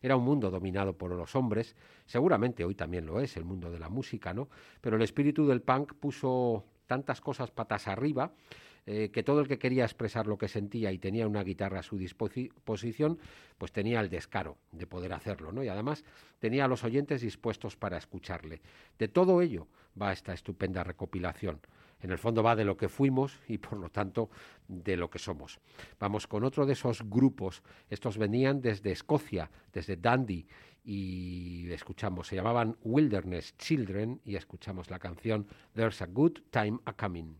Era 0.00 0.14
un 0.14 0.22
mundo 0.22 0.52
dominado 0.52 0.96
por 0.96 1.10
los 1.10 1.34
hombres, 1.34 1.74
seguramente 2.06 2.64
hoy 2.64 2.76
también 2.76 3.04
lo 3.04 3.18
es, 3.18 3.36
el 3.36 3.44
mundo 3.44 3.72
de 3.72 3.80
la 3.80 3.88
música, 3.88 4.32
¿no? 4.32 4.48
Pero 4.80 4.94
el 4.94 5.02
espíritu 5.02 5.48
del 5.48 5.62
punk 5.62 5.94
puso 5.94 6.64
tantas 6.86 7.20
cosas 7.20 7.50
patas 7.50 7.88
arriba 7.88 8.34
eh, 8.86 9.10
que 9.12 9.24
todo 9.24 9.40
el 9.40 9.48
que 9.48 9.58
quería 9.58 9.82
expresar 9.82 10.28
lo 10.28 10.38
que 10.38 10.46
sentía 10.46 10.92
y 10.92 10.98
tenía 10.98 11.26
una 11.26 11.42
guitarra 11.42 11.80
a 11.80 11.82
su 11.82 11.98
disposición, 11.98 13.18
pues 13.58 13.72
tenía 13.72 13.98
el 13.98 14.10
descaro 14.10 14.58
de 14.70 14.86
poder 14.86 15.12
hacerlo, 15.12 15.50
¿no? 15.50 15.64
Y 15.64 15.68
además 15.68 16.04
tenía 16.38 16.66
a 16.66 16.68
los 16.68 16.84
oyentes 16.84 17.20
dispuestos 17.20 17.76
para 17.76 17.96
escucharle. 17.96 18.60
De 18.96 19.08
todo 19.08 19.42
ello 19.42 19.66
va 20.00 20.12
esta 20.12 20.32
estupenda 20.32 20.84
recopilación. 20.84 21.60
En 22.02 22.10
el 22.10 22.18
fondo 22.18 22.42
va 22.42 22.56
de 22.56 22.64
lo 22.64 22.76
que 22.76 22.88
fuimos 22.88 23.38
y 23.48 23.58
por 23.58 23.78
lo 23.78 23.88
tanto 23.88 24.28
de 24.68 24.96
lo 24.96 25.08
que 25.08 25.18
somos. 25.18 25.60
Vamos 25.98 26.26
con 26.26 26.44
otro 26.44 26.66
de 26.66 26.74
esos 26.74 27.08
grupos. 27.08 27.62
Estos 27.88 28.18
venían 28.18 28.60
desde 28.60 28.92
Escocia, 28.92 29.50
desde 29.72 29.96
Dundee 29.96 30.46
y 30.84 31.70
escuchamos, 31.70 32.26
se 32.26 32.36
llamaban 32.36 32.76
Wilderness 32.82 33.56
Children 33.56 34.20
y 34.24 34.34
escuchamos 34.36 34.90
la 34.90 34.98
canción 34.98 35.46
There's 35.74 36.02
a 36.02 36.06
Good 36.06 36.40
Time 36.50 36.80
a 36.84 36.92
Coming. 36.92 37.36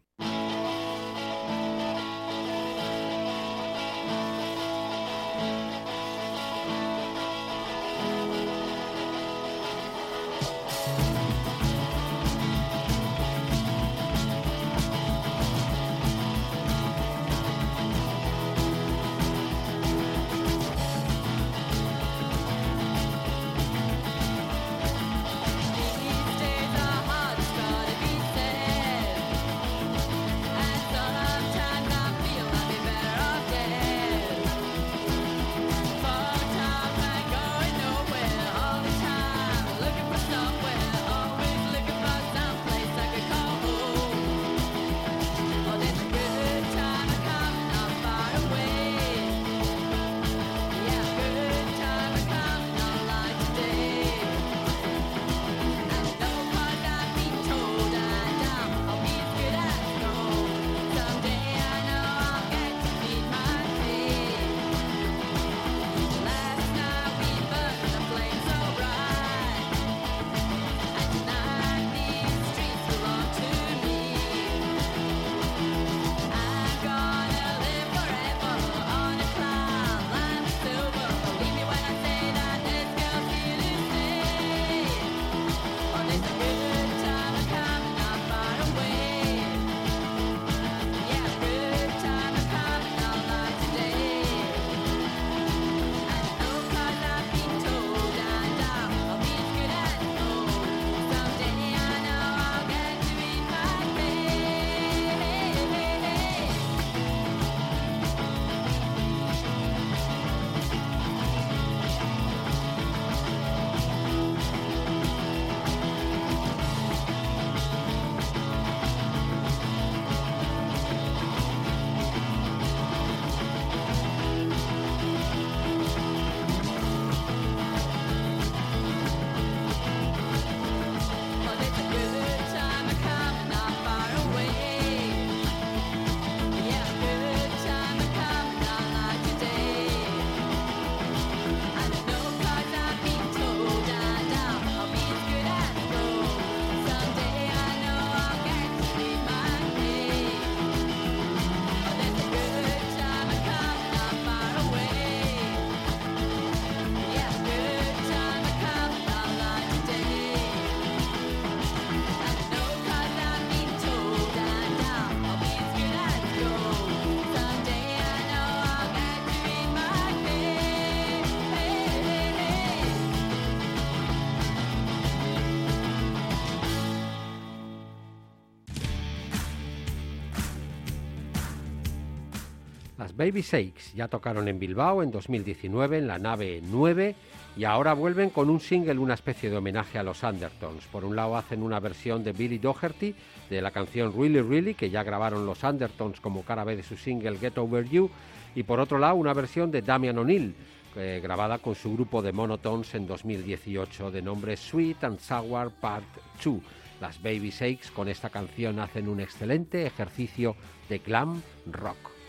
Las 183.02 183.16
Baby 183.16 183.42
Shakes 183.42 183.94
ya 183.96 184.06
tocaron 184.06 184.46
en 184.46 184.60
Bilbao 184.60 185.02
en 185.02 185.10
2019 185.10 185.98
en 185.98 186.06
la 186.06 186.20
nave 186.20 186.62
9 186.62 187.16
y 187.56 187.64
ahora 187.64 187.94
vuelven 187.94 188.30
con 188.30 188.48
un 188.48 188.60
single, 188.60 188.96
una 188.96 189.14
especie 189.14 189.50
de 189.50 189.56
homenaje 189.56 189.98
a 189.98 190.04
los 190.04 190.22
Undertones. 190.22 190.84
Por 190.84 191.04
un 191.04 191.16
lado 191.16 191.36
hacen 191.36 191.64
una 191.64 191.80
versión 191.80 192.22
de 192.22 192.30
Billy 192.30 192.58
Doherty 192.58 193.12
de 193.50 193.60
la 193.60 193.72
canción 193.72 194.12
Really 194.16 194.40
Really 194.40 194.74
que 194.74 194.88
ya 194.88 195.02
grabaron 195.02 195.44
los 195.44 195.64
Undertones 195.64 196.20
como 196.20 196.44
cara 196.44 196.62
B 196.62 196.76
de 196.76 196.84
su 196.84 196.96
single 196.96 197.38
Get 197.38 197.58
Over 197.58 197.88
You 197.88 198.08
y 198.54 198.62
por 198.62 198.78
otro 198.78 198.98
lado 198.98 199.16
una 199.16 199.34
versión 199.34 199.72
de 199.72 199.82
Damian 199.82 200.18
O'Neill 200.18 200.54
eh, 200.94 201.18
grabada 201.20 201.58
con 201.58 201.74
su 201.74 201.92
grupo 201.94 202.22
de 202.22 202.30
monotones 202.30 202.94
en 202.94 203.08
2018 203.08 204.12
de 204.12 204.22
nombre 204.22 204.56
Sweet 204.56 205.02
and 205.02 205.18
Sour 205.18 205.72
Part 205.72 206.06
2. 206.44 206.54
Las 207.00 207.20
Baby 207.20 207.50
Shakes 207.50 207.90
con 207.90 208.06
esta 208.06 208.30
canción 208.30 208.78
hacen 208.78 209.08
un 209.08 209.18
excelente 209.18 209.86
ejercicio 209.86 210.54
de 210.88 210.98
glam 211.00 211.42
rock. 211.66 212.11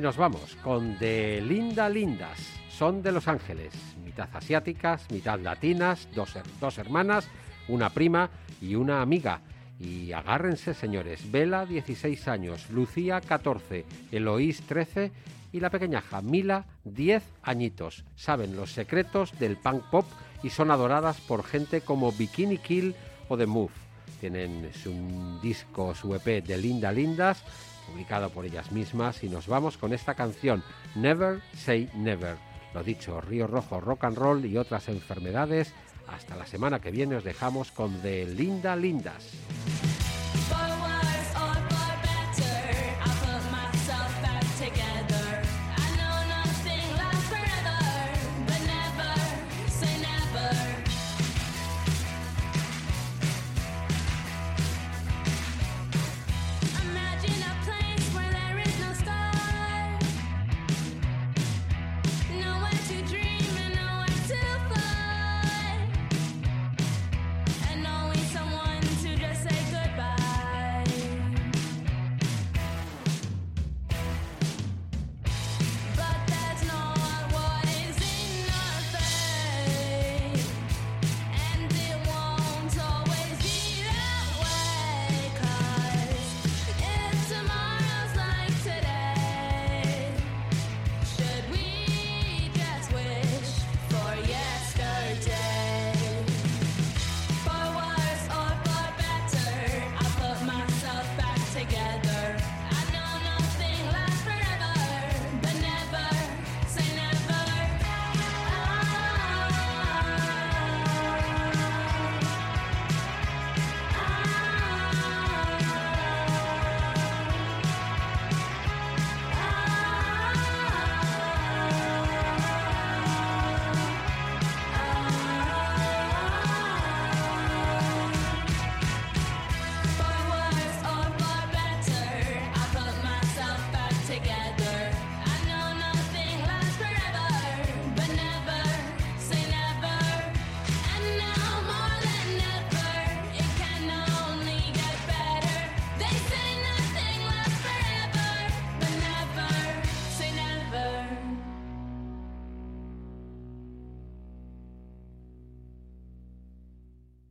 Y 0.00 0.02
nos 0.02 0.16
vamos 0.16 0.56
con 0.64 0.98
de 0.98 1.42
Linda 1.42 1.86
Lindas. 1.90 2.38
Son 2.70 3.02
de 3.02 3.12
Los 3.12 3.28
Ángeles, 3.28 3.74
mitad 4.02 4.30
asiáticas, 4.32 5.04
mitad 5.10 5.38
latinas, 5.38 6.08
dos, 6.14 6.38
dos 6.58 6.78
hermanas, 6.78 7.28
una 7.68 7.90
prima 7.90 8.30
y 8.62 8.76
una 8.76 9.02
amiga. 9.02 9.42
Y 9.78 10.12
agárrense, 10.12 10.72
señores. 10.72 11.30
Vela, 11.30 11.66
16 11.66 12.28
años. 12.28 12.70
Lucía, 12.70 13.20
14. 13.20 13.84
Eloís, 14.10 14.62
13. 14.62 15.12
Y 15.52 15.60
la 15.60 15.68
pequeñaja 15.68 16.22
Mila, 16.22 16.64
10 16.84 17.22
añitos. 17.42 18.06
Saben 18.16 18.56
los 18.56 18.72
secretos 18.72 19.38
del 19.38 19.58
punk 19.58 19.84
pop 19.90 20.06
y 20.42 20.48
son 20.48 20.70
adoradas 20.70 21.20
por 21.20 21.44
gente 21.44 21.82
como 21.82 22.10
Bikini 22.10 22.56
Kill 22.56 22.94
o 23.28 23.36
The 23.36 23.44
Move. 23.44 23.74
Tienen 24.18 24.70
su 24.72 25.38
disco, 25.42 25.94
su 25.94 26.14
EP 26.14 26.42
de 26.42 26.56
Linda 26.56 26.90
Lindas, 26.90 27.44
publicado 27.90 28.30
por 28.30 28.44
ellas 28.44 28.72
mismas, 28.72 29.22
y 29.24 29.28
nos 29.28 29.46
vamos 29.46 29.76
con 29.76 29.92
esta 29.92 30.14
canción, 30.14 30.62
Never 30.94 31.40
Say 31.54 31.90
Never. 31.94 32.36
Lo 32.74 32.82
dicho, 32.82 33.20
Río 33.20 33.46
Rojo, 33.46 33.80
Rock 33.80 34.04
and 34.04 34.16
Roll 34.16 34.46
y 34.46 34.56
otras 34.56 34.88
enfermedades. 34.88 35.74
Hasta 36.06 36.36
la 36.36 36.46
semana 36.46 36.80
que 36.80 36.90
viene 36.90 37.16
os 37.16 37.24
dejamos 37.24 37.70
con 37.72 38.02
de 38.02 38.26
Linda 38.26 38.76
Lindas. 38.76 39.30